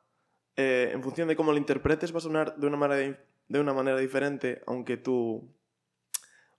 eh, 0.56 0.92
en 0.94 1.02
función 1.02 1.28
de 1.30 1.36
cómo 1.36 1.52
lo 1.52 1.58
interpretes, 1.58 2.14
va 2.14 2.20
a 2.20 2.22
sonar 2.22 2.56
de 2.58 2.68
una 2.68 2.78
manera, 2.78 3.20
de 3.48 3.60
una 3.60 3.74
manera 3.74 3.98
diferente, 3.98 4.62
aunque 4.68 4.98
tú 4.98 5.52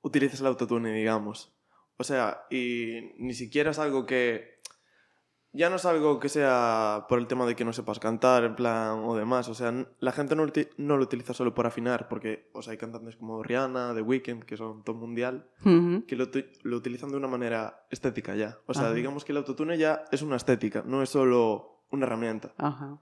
utilices 0.02 0.40
el 0.40 0.48
autotune, 0.48 0.92
digamos. 0.92 1.54
O 1.96 2.02
sea, 2.02 2.44
y 2.50 3.12
ni 3.18 3.34
siquiera 3.34 3.70
es 3.70 3.78
algo 3.78 4.04
que... 4.04 4.59
Ya 5.52 5.68
no 5.68 5.76
es 5.76 5.84
algo 5.84 6.20
que 6.20 6.28
sea 6.28 7.06
por 7.08 7.18
el 7.18 7.26
tema 7.26 7.44
de 7.44 7.56
que 7.56 7.64
no 7.64 7.72
sepas 7.72 7.98
cantar, 7.98 8.44
en 8.44 8.54
plan, 8.54 9.00
o 9.04 9.16
demás. 9.16 9.48
O 9.48 9.54
sea, 9.54 9.74
la 9.98 10.12
gente 10.12 10.36
no, 10.36 10.46
no 10.76 10.96
lo 10.96 11.02
utiliza 11.02 11.34
solo 11.34 11.54
por 11.54 11.66
afinar, 11.66 12.08
porque 12.08 12.48
o 12.54 12.62
sea, 12.62 12.70
hay 12.70 12.78
cantantes 12.78 13.16
como 13.16 13.42
Rihanna, 13.42 13.92
The 13.94 14.02
Weeknd, 14.02 14.44
que 14.44 14.56
son 14.56 14.84
top 14.84 14.96
mundial, 14.96 15.48
Ujú. 15.64 16.04
que 16.06 16.14
lo, 16.14 16.26
lo 16.62 16.76
utilizan 16.76 17.10
de 17.10 17.16
una 17.16 17.26
manera 17.26 17.84
estética 17.90 18.36
ya. 18.36 18.58
O 18.66 18.74
sea, 18.74 18.92
digamos 18.92 19.24
que 19.24 19.32
el 19.32 19.38
autotune 19.38 19.76
ya 19.76 20.04
es 20.12 20.22
una 20.22 20.36
estética, 20.36 20.84
no 20.86 21.02
es 21.02 21.10
solo 21.10 21.82
una 21.90 22.06
herramienta. 22.06 22.52
Ajá. 22.56 23.00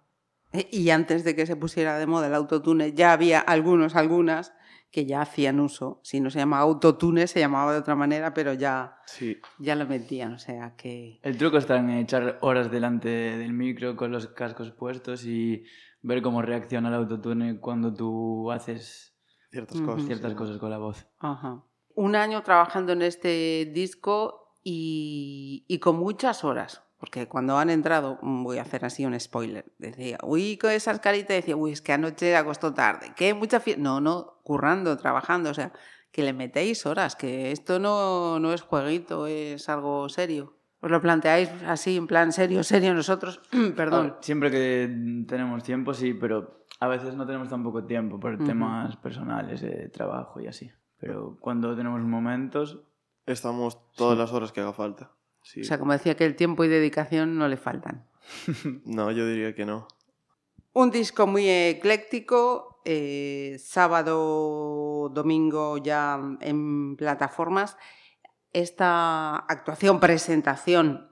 E- 0.53 0.69
Y 0.73 0.89
antes 0.89 1.25
de 1.25 1.37
que 1.37 1.45
se 1.45 1.57
pusiera 1.57 1.99
de 1.99 2.07
moda 2.07 2.29
el 2.29 2.35
autotune, 2.35 2.95
ya 2.95 3.13
había 3.13 3.41
algunos, 3.41 3.95
algunas 3.95 4.55
que 4.91 5.05
ya 5.07 5.21
hacían 5.21 5.61
uso. 5.61 6.01
Si 6.03 6.21
no 6.21 6.31
se 6.31 6.39
llamaba 6.39 6.63
autotune, 6.63 7.27
se 7.27 7.41
llamaba 7.41 7.73
de 7.73 7.79
otra 7.81 7.95
manera, 7.95 8.33
pero 8.35 8.53
ya, 8.55 8.97
Sí. 9.07 9.37
ya 9.59 9.75
lo 9.75 9.87
metían. 9.87 10.33
O 10.35 10.39
sea 10.39 10.75
que. 10.77 11.21
El 11.23 11.37
truco 11.37 11.59
está 11.59 11.77
en 11.77 11.91
echar 11.91 12.39
horas 12.41 12.71
delante 12.71 13.09
del 13.09 13.53
micro 13.53 13.97
con 13.97 14.13
los 14.13 14.27
cascos 14.29 14.71
puestos 14.73 15.25
y 15.25 15.65
ver 16.01 16.23
cómo 16.23 16.41
reacciona 16.43 16.89
el 16.89 16.95
autotune 16.95 17.61
cuando 17.61 17.93
tú 17.93 18.51
haces 18.51 19.15
Ciertas 19.51 19.81
cosas. 19.81 20.07
ciertas 20.07 20.35
cosas 20.35 20.59
con 20.59 20.71
la 20.71 20.79
voz. 20.79 21.07
Ajá. 21.19 21.63
Un 21.95 22.15
año 22.17 22.43
trabajando 22.43 22.93
en 22.93 23.03
este 23.03 23.71
disco 23.75 24.55
y, 24.63 25.65
y 25.69 25.79
con 25.81 25.97
muchas 25.97 26.45
horas. 26.45 26.83
Porque 26.99 27.29
cuando 27.29 27.57
han 27.59 27.71
entrado, 27.71 28.19
mm, 28.23 28.43
voy 28.45 28.59
a 28.59 28.63
hacer 28.63 28.85
así 28.85 29.07
un 29.07 29.19
spoiler, 29.19 29.65
decía, 29.79 30.19
uy, 30.23 30.59
con 30.59 30.71
esas 30.73 30.99
caritas, 31.01 31.29
decía, 31.37 31.57
uy, 31.57 31.73
es 31.73 31.81
que 31.81 31.93
anoche 31.93 32.37
acostó 32.37 32.75
tarde, 32.75 33.13
que 33.17 33.35
mucha 33.35 33.61
fiesta. 33.61 33.83
No, 33.83 34.01
no, 34.01 34.41
currando, 34.43 34.97
trabajando, 34.97 35.51
o 35.51 35.55
sea, 35.55 35.73
que 36.11 36.23
le 36.23 36.33
metéis 36.33 36.87
horas, 36.87 37.15
que 37.15 37.53
esto 37.53 37.79
no, 37.79 38.41
no 38.41 38.53
es 38.53 38.63
jueguito, 38.63 39.27
es 39.29 39.69
algo 39.69 40.09
serio. 40.09 40.55
¿Os 40.81 40.91
lo 40.91 41.01
planteáis 41.01 41.51
así, 41.67 41.97
en 41.97 42.07
plan 42.07 42.33
serio, 42.33 42.63
serio 42.65 42.95
nosotros? 42.95 43.41
Perdón. 43.77 44.15
Ah, 44.15 44.19
Siempre 44.21 44.51
que 44.51 44.89
tenemos 45.27 45.63
tiempo, 45.63 45.93
sí, 45.95 46.15
pero 46.15 46.65
a 46.81 46.89
veces 46.89 47.15
no 47.15 47.27
tenemos 47.27 47.49
tan 47.49 47.63
poco 47.63 47.85
tiempo 47.85 48.19
por 48.19 48.35
Ujú. 48.35 48.45
temas 48.45 48.97
personales, 48.97 49.61
de 49.61 49.89
trabajo 49.89 50.41
y 50.41 50.47
así. 50.49 50.71
Pero 51.01 51.37
cuando 51.41 51.77
tenemos 51.77 52.01
momentos, 52.03 52.81
Estamos 53.27 53.79
todas 53.95 54.15
Sí. 54.15 54.19
las 54.21 54.33
horas 54.33 54.53
que 54.53 54.61
haga 54.63 54.73
falta. 54.73 55.11
Sí. 55.43 55.61
O 55.61 55.65
sea, 55.65 55.79
como 55.79 55.93
decía 55.93 56.17
que 56.17 56.25
el 56.25 56.37
tiempo 56.37 56.65
y 56.65 56.69
dedicación 56.69 57.39
no 57.39 57.49
le 57.49 57.57
faltan. 57.57 58.07
No, 58.85 59.11
yo 59.11 59.27
diría 59.27 59.55
que 59.55 59.65
no. 59.65 59.89
Un 60.73 60.91
disco 60.91 61.27
muy 61.27 61.49
ecléctico, 61.49 62.81
eh, 62.85 63.57
sábado, 63.59 65.11
domingo 65.13 65.79
ya 65.79 66.21
en 66.41 66.97
plataformas. 66.97 67.77
Esta 68.53 69.37
actuación, 69.37 70.01
presentación 70.01 71.09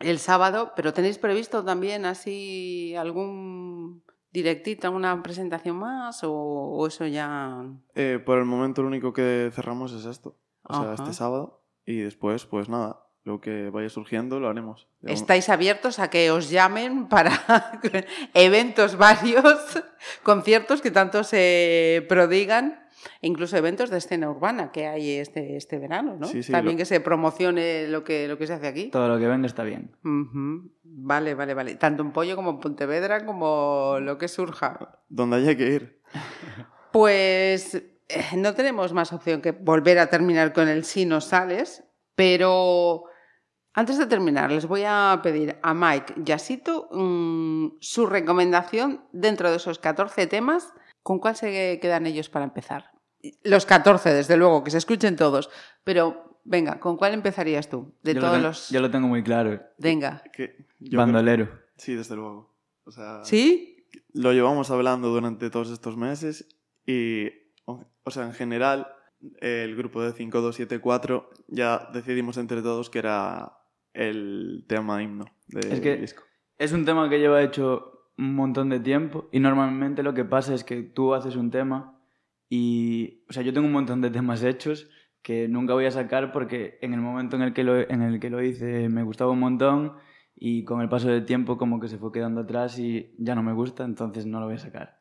el 0.00 0.18
sábado, 0.18 0.72
pero 0.76 0.92
¿tenéis 0.92 1.18
previsto 1.18 1.64
también 1.64 2.06
así 2.06 2.94
algún 2.94 4.02
directito, 4.30 4.86
alguna 4.86 5.22
presentación 5.22 5.76
más 5.76 6.22
o, 6.24 6.32
o 6.32 6.86
eso 6.86 7.06
ya... 7.06 7.64
Eh, 7.94 8.20
por 8.24 8.38
el 8.38 8.44
momento 8.44 8.82
lo 8.82 8.88
único 8.88 9.12
que 9.12 9.50
cerramos 9.52 9.92
es 9.92 10.04
esto. 10.04 10.36
O 10.64 10.74
sea, 10.82 10.94
este 10.94 11.12
sábado. 11.12 11.64
Y 11.84 12.00
después, 12.00 12.44
pues 12.44 12.68
nada, 12.68 13.07
lo 13.28 13.40
que 13.40 13.68
vaya 13.70 13.88
surgiendo 13.90 14.40
lo 14.40 14.48
haremos. 14.48 14.88
¿Estáis 15.02 15.48
abiertos 15.50 15.98
a 15.98 16.08
que 16.08 16.30
os 16.30 16.48
llamen 16.50 17.06
para 17.08 17.30
eventos 18.34 18.96
varios, 18.96 19.82
conciertos 20.22 20.80
que 20.80 20.90
tanto 20.90 21.22
se 21.24 22.04
prodigan, 22.08 22.84
e 23.22 23.28
incluso 23.28 23.56
eventos 23.56 23.90
de 23.90 23.98
escena 23.98 24.28
urbana 24.28 24.72
que 24.72 24.86
hay 24.88 25.12
este, 25.18 25.56
este 25.56 25.78
verano, 25.78 26.16
¿no? 26.18 26.26
Sí, 26.26 26.42
sí, 26.42 26.50
También 26.50 26.76
lo- 26.76 26.78
que 26.78 26.84
se 26.84 27.00
promocione 27.00 27.86
lo 27.88 28.02
que, 28.02 28.26
lo 28.26 28.38
que 28.38 28.46
se 28.46 28.54
hace 28.54 28.66
aquí. 28.66 28.88
todo 28.90 29.06
lo 29.08 29.18
que 29.18 29.28
venga 29.28 29.46
está 29.46 29.62
bien. 29.62 29.92
Vale, 30.82 31.34
vale, 31.34 31.54
vale. 31.54 31.74
Tanto 31.76 32.02
en 32.02 32.12
Pollo 32.12 32.34
como 32.34 32.50
en 32.50 32.58
Pontevedra, 32.60 33.24
como 33.24 33.98
lo 34.00 34.18
que 34.18 34.26
surja. 34.28 34.98
Donde 35.08 35.36
haya 35.36 35.56
que 35.56 35.66
ir. 35.68 36.00
Pues 36.90 37.74
eh, 37.74 38.24
no 38.36 38.54
tenemos 38.54 38.94
más 38.94 39.12
opción 39.12 39.42
que 39.42 39.52
volver 39.52 39.98
a 39.98 40.06
terminar 40.08 40.54
con 40.54 40.68
el 40.68 40.84
si 40.84 41.04
no 41.04 41.20
sales, 41.20 41.84
pero 42.14 43.04
antes 43.74 43.98
de 43.98 44.06
terminar 44.06 44.50
les 44.50 44.66
voy 44.66 44.82
a 44.86 45.20
pedir 45.22 45.56
a 45.62 45.74
Mike 45.74 46.14
y 46.26 46.32
a 46.32 46.38
Sito, 46.38 46.88
mm, 46.92 47.76
su 47.80 48.06
recomendación 48.06 49.04
dentro 49.12 49.50
de 49.50 49.56
esos 49.56 49.78
14 49.78 50.26
temas, 50.26 50.72
¿con 51.02 51.18
cuál 51.18 51.36
se 51.36 51.78
quedan 51.80 52.06
ellos 52.06 52.28
para 52.28 52.44
empezar? 52.44 52.90
Los 53.42 53.66
14, 53.66 54.12
desde 54.14 54.36
luego, 54.36 54.62
que 54.64 54.70
se 54.70 54.78
escuchen 54.78 55.16
todos, 55.16 55.50
pero 55.84 56.40
venga, 56.44 56.78
¿con 56.80 56.96
cuál 56.96 57.14
empezarías 57.14 57.68
tú? 57.68 57.94
De 58.02 58.14
yo, 58.14 58.20
lo 58.20 58.26
todos 58.26 58.34
ten- 58.34 58.42
los... 58.44 58.70
yo 58.70 58.80
lo 58.80 58.90
tengo 58.90 59.08
muy 59.08 59.22
claro. 59.22 59.60
Venga. 59.78 60.22
Que 60.32 60.66
Bandolero. 60.78 61.46
creo- 61.46 61.58
Sí, 61.76 61.94
desde 61.94 62.16
luego. 62.16 62.54
O 62.84 62.90
sea, 62.90 63.24
¿Sí? 63.24 63.86
lo 64.12 64.32
llevamos 64.32 64.70
hablando 64.70 65.08
durante 65.08 65.50
todos 65.50 65.70
estos 65.70 65.96
meses 65.96 66.48
y, 66.86 67.28
o 67.66 67.84
o 68.04 68.10
sea, 68.10 68.24
en 68.24 68.32
general, 68.32 68.88
el 69.40 69.76
grupo 69.76 70.00
de 70.02 70.12
5274 70.12 71.30
ya 71.48 71.88
decidimos 71.92 72.36
entre 72.38 72.62
todos 72.62 72.88
que 72.88 73.00
era 73.00 73.57
el 73.98 74.64
tema 74.68 75.02
himno 75.02 75.26
del 75.48 75.72
Es 75.72 75.80
que- 75.80 75.96
disco. 75.96 76.22
Es 76.56 76.72
un 76.72 76.84
tema 76.84 77.08
que 77.08 77.18
lleva 77.20 77.42
hecho 77.42 78.10
un 78.16 78.34
montón 78.34 78.68
de 78.68 78.80
tiempo 78.80 79.28
y 79.32 79.38
normalmente 79.40 80.02
lo 80.02 80.12
que 80.14 80.24
pasa 80.24 80.54
es 80.54 80.64
que 80.64 80.82
tú 80.82 81.14
haces 81.14 81.36
un 81.36 81.50
tema 81.50 82.00
y, 82.48 83.22
o 83.28 83.32
sea, 83.32 83.42
yo 83.42 83.52
tengo 83.52 83.66
un 83.66 83.72
montón 83.72 84.00
de 84.00 84.10
temas 84.10 84.42
hechos 84.42 84.88
que 85.22 85.46
nunca 85.48 85.74
voy 85.74 85.84
a 85.86 85.90
sacar 85.90 86.32
porque 86.32 86.78
en 86.80 86.94
el 86.94 87.00
momento 87.00 87.36
en 87.36 87.42
el 87.42 87.52
que 87.52 87.62
lo, 87.64 87.76
en 87.78 88.02
el 88.02 88.18
que 88.18 88.30
lo 88.30 88.42
hice 88.42 88.88
me 88.88 89.02
gustaba 89.02 89.30
un 89.32 89.40
montón 89.40 89.94
y 90.34 90.64
con 90.64 90.80
el 90.80 90.88
paso 90.88 91.08
del 91.08 91.24
tiempo 91.24 91.58
como 91.58 91.78
que 91.80 91.88
se 91.88 91.98
fue 91.98 92.10
quedando 92.12 92.40
atrás 92.42 92.78
y 92.78 93.14
ya 93.18 93.34
no 93.34 93.42
me 93.42 93.52
gusta, 93.52 93.84
entonces 93.84 94.26
no 94.26 94.40
lo 94.40 94.46
voy 94.46 94.54
a 94.54 94.58
sacar. 94.58 94.98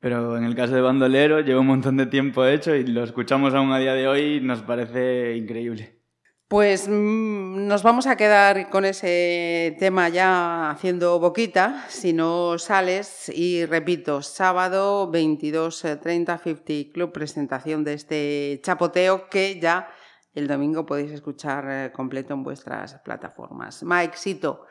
Pero 0.00 0.36
en 0.36 0.44
el 0.44 0.54
caso 0.54 0.74
de 0.74 0.80
Bandolero 0.80 1.40
lleva 1.40 1.60
un 1.60 1.66
montón 1.66 1.96
de 1.96 2.06
tiempo 2.06 2.44
hecho 2.44 2.74
y 2.74 2.86
lo 2.86 3.02
escuchamos 3.04 3.54
aún 3.54 3.72
a 3.72 3.78
día 3.78 3.94
de 3.94 4.06
hoy 4.08 4.20
y 4.36 4.40
nos 4.40 4.62
parece 4.62 5.36
increíble. 5.36 5.95
Pues 6.48 6.86
mm, 6.88 7.66
nos 7.66 7.82
vamos 7.82 8.06
a 8.06 8.16
quedar 8.16 8.70
con 8.70 8.84
ese 8.84 9.74
tema 9.80 10.08
ya 10.08 10.70
haciendo 10.70 11.18
boquita, 11.18 11.84
si 11.88 12.12
no 12.12 12.56
sales. 12.58 13.28
Y 13.34 13.66
repito, 13.66 14.22
sábado 14.22 15.10
22.30 15.10 16.40
50 16.40 16.92
Club, 16.92 17.10
presentación 17.10 17.82
de 17.82 17.94
este 17.94 18.60
chapoteo 18.62 19.28
que 19.28 19.58
ya 19.58 19.88
el 20.34 20.46
domingo 20.46 20.86
podéis 20.86 21.10
escuchar 21.10 21.64
eh, 21.68 21.92
completo 21.92 22.34
en 22.34 22.44
vuestras 22.44 22.94
plataformas. 23.04 23.82
Mike, 23.82 24.16
Sito, 24.16 24.66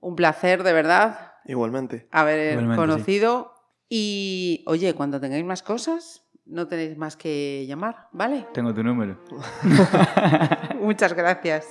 un 0.00 0.16
placer 0.16 0.62
de 0.62 0.72
verdad 0.72 1.32
Igualmente. 1.44 2.08
haber 2.10 2.52
Igualmente, 2.52 2.76
conocido. 2.76 3.52
Y 3.90 4.64
oye, 4.66 4.94
cuando 4.94 5.20
tengáis 5.20 5.44
más 5.44 5.62
cosas, 5.62 6.27
no 6.48 6.66
tenéis 6.66 6.96
más 6.96 7.16
que 7.16 7.64
llamar, 7.66 8.08
¿vale? 8.12 8.46
Tengo 8.52 8.72
tu 8.74 8.82
número. 8.82 9.18
Muchas 10.80 11.12
gracias. 11.12 11.66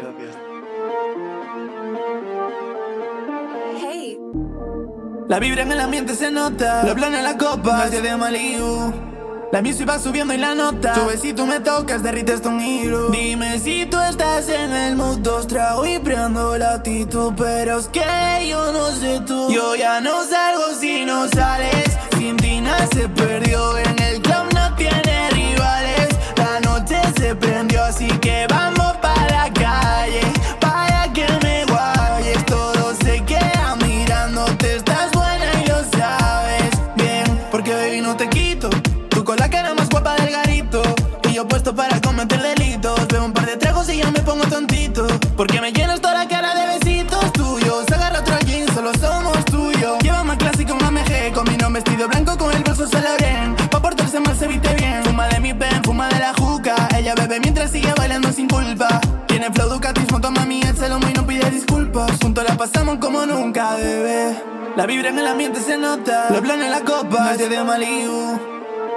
Gracias. 0.00 0.36
La 5.28 5.38
vibra 5.38 5.62
en 5.62 5.72
el 5.72 5.80
ambiente 5.80 6.14
se 6.14 6.30
nota. 6.30 6.82
Lo 6.84 6.94
plan 6.94 7.14
en 7.14 7.22
la 7.22 7.38
copa, 7.38 7.78
nadie 7.78 8.02
de 8.02 8.16
Malibu. 8.16 8.92
La 9.50 9.62
music 9.62 9.88
va 9.88 9.98
subiendo 9.98 10.34
y 10.34 10.36
la 10.36 10.54
nota. 10.54 10.94
Sube 10.94 11.16
si 11.16 11.32
tú 11.32 11.46
me 11.46 11.60
tocas, 11.60 12.02
derrites 12.02 12.42
tu 12.42 12.50
giro. 12.58 13.08
Dime 13.08 13.58
si 13.58 13.86
tú 13.86 13.98
estás 13.98 14.48
en 14.48 14.72
el 14.72 14.96
mood, 14.96 15.18
dos 15.18 15.46
trago 15.46 15.86
y 15.86 15.98
prendo 15.98 16.56
la 16.58 16.74
actitud. 16.74 17.32
Pero 17.36 17.78
es 17.78 17.88
que 17.88 18.46
yo 18.48 18.72
no 18.72 18.90
sé 18.90 19.20
tú. 19.26 19.50
Yo 19.50 19.74
ya 19.74 20.00
no 20.00 20.24
salgo 20.24 20.74
si 20.78 21.04
no 21.04 21.28
sales. 21.28 21.98
Sin 22.18 22.36
ti 22.36 22.60
nada 22.60 22.86
se 22.88 23.08
perdió. 23.08 23.81
Así 27.92 28.08
que 28.20 28.46
vamos 28.48 28.81
Mientras 57.62 57.80
sigue 57.80 57.94
bailando 57.96 58.32
sin 58.32 58.48
culpa. 58.48 59.00
Tiene 59.28 59.48
flow 59.52 59.68
Ducatis, 59.68 60.10
moto 60.10 60.32
mami, 60.32 60.62
el 60.62 60.76
celo 60.76 60.98
y 61.08 61.12
no 61.12 61.24
pide 61.24 61.48
disculpas. 61.48 62.10
Juntos 62.20 62.42
la 62.42 62.56
pasamos 62.56 62.96
como 62.96 63.24
nunca, 63.24 63.76
bebé. 63.76 64.36
La 64.74 64.84
vibra 64.84 65.10
en 65.10 65.20
el 65.20 65.28
ambiente 65.28 65.60
se 65.60 65.78
nota. 65.78 66.26
Los 66.30 66.40
planes 66.40 66.64
en 66.64 66.70
la 66.72 66.80
copa, 66.80 67.36
de 67.36 67.62
Malibu. 67.62 68.40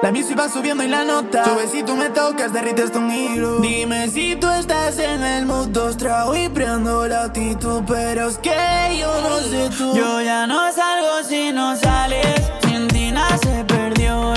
La 0.01 0.11
music 0.11 0.39
va 0.39 0.49
subiendo 0.49 0.83
y 0.83 0.87
la 0.87 1.03
nota. 1.03 1.45
Sube 1.45 1.67
si 1.67 1.83
tú 1.83 1.95
me 1.95 2.09
tocas, 2.09 2.53
derrites 2.53 2.91
tu 2.91 3.07
giro. 3.07 3.59
Dime 3.59 4.09
si 4.09 4.35
tú 4.35 4.49
estás 4.49 4.97
en 4.97 5.21
el 5.21 5.45
mood, 5.45 5.67
dos 5.67 5.95
trago 5.95 6.35
y 6.35 6.49
prendo 6.49 7.07
la 7.07 7.25
actitud. 7.25 7.83
Pero 7.85 8.29
es 8.29 8.39
que 8.39 8.97
yo 8.99 9.21
no 9.21 9.37
sé 9.41 9.69
tú. 9.77 9.95
Yo 9.95 10.21
ya 10.21 10.47
no 10.47 10.71
salgo 10.73 11.23
si 11.29 11.51
no 11.51 11.75
sales. 11.75 12.41
Sin 12.67 12.87
ti 12.87 13.13
se 13.43 13.63
perdió. 13.65 14.34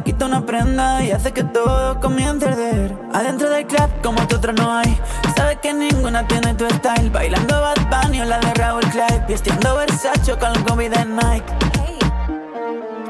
Se 0.00 0.04
quita 0.04 0.26
una 0.26 0.46
prenda 0.46 1.04
y 1.04 1.10
hace 1.10 1.30
que 1.32 1.44
todo 1.44 2.00
comience 2.00 2.46
a 2.46 2.52
arder. 2.52 2.96
Adentro 3.12 3.50
del 3.50 3.66
club, 3.66 3.90
como 4.02 4.26
tu 4.28 4.36
otra 4.36 4.52
no 4.52 4.72
hay. 4.72 4.98
Sabes 5.36 5.58
que 5.58 5.74
ninguna 5.74 6.26
tiene 6.26 6.54
tu 6.54 6.66
style. 6.70 7.10
Bailando 7.10 7.60
Bad 7.60 7.76
Bunny 7.90 8.20
o 8.22 8.24
la 8.24 8.38
de 8.38 8.54
Raúl 8.54 8.84
Clyde. 8.92 9.24
Vistiendo 9.28 9.74
Versace 9.76 10.38
con 10.38 10.52
el 10.52 10.64
COVID 10.64 10.90
de 10.90 11.04
Nike. 11.04 11.52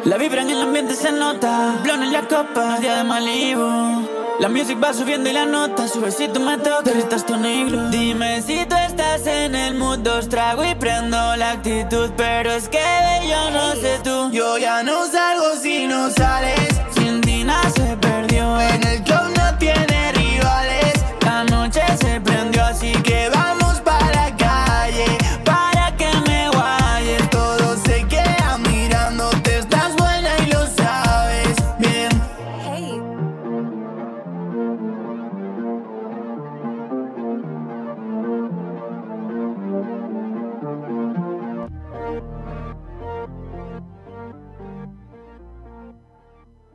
La 0.04 0.16
vibra 0.16 0.42
en 0.42 0.50
el 0.50 0.62
ambiente 0.62 0.94
se 0.94 1.12
nota. 1.12 1.76
Blon 1.84 2.02
en 2.02 2.12
la 2.12 2.22
copa, 2.22 2.78
día 2.80 2.96
de 2.96 3.04
Malibu. 3.04 4.08
La 4.40 4.48
music 4.48 4.82
va 4.82 4.92
subiendo 4.92 5.30
y 5.30 5.32
la 5.32 5.44
nota. 5.44 5.86
Sube 5.86 6.10
si 6.10 6.26
tú 6.26 6.40
me 6.40 6.58
tocas, 6.58 6.96
estás 6.96 7.24
tu 7.24 7.36
negro. 7.36 7.88
Dime 7.90 8.42
si 8.42 8.66
tú 8.66 8.74
estás 8.74 9.26
en 9.26 9.54
el 9.54 9.74
mood. 9.74 9.98
Dos 9.98 10.28
trago 10.28 10.64
y 10.64 10.74
prendo 10.74 11.36
la 11.36 11.52
actitud. 11.52 12.10
Pero 12.16 12.50
es 12.50 12.68
que 12.68 12.82
yo 13.28 13.50
no 13.50 13.72
sé 13.76 14.00
tú. 14.02 14.30
Yo 14.32 14.58
ya 14.58 14.82
no 14.82 15.06
salgo 15.06 15.54
si 15.60 15.86
no 15.86 16.10
sales 16.10 16.79
se 17.74 17.96
perdió 17.96 18.60
en 18.60 18.86
el 18.86 18.89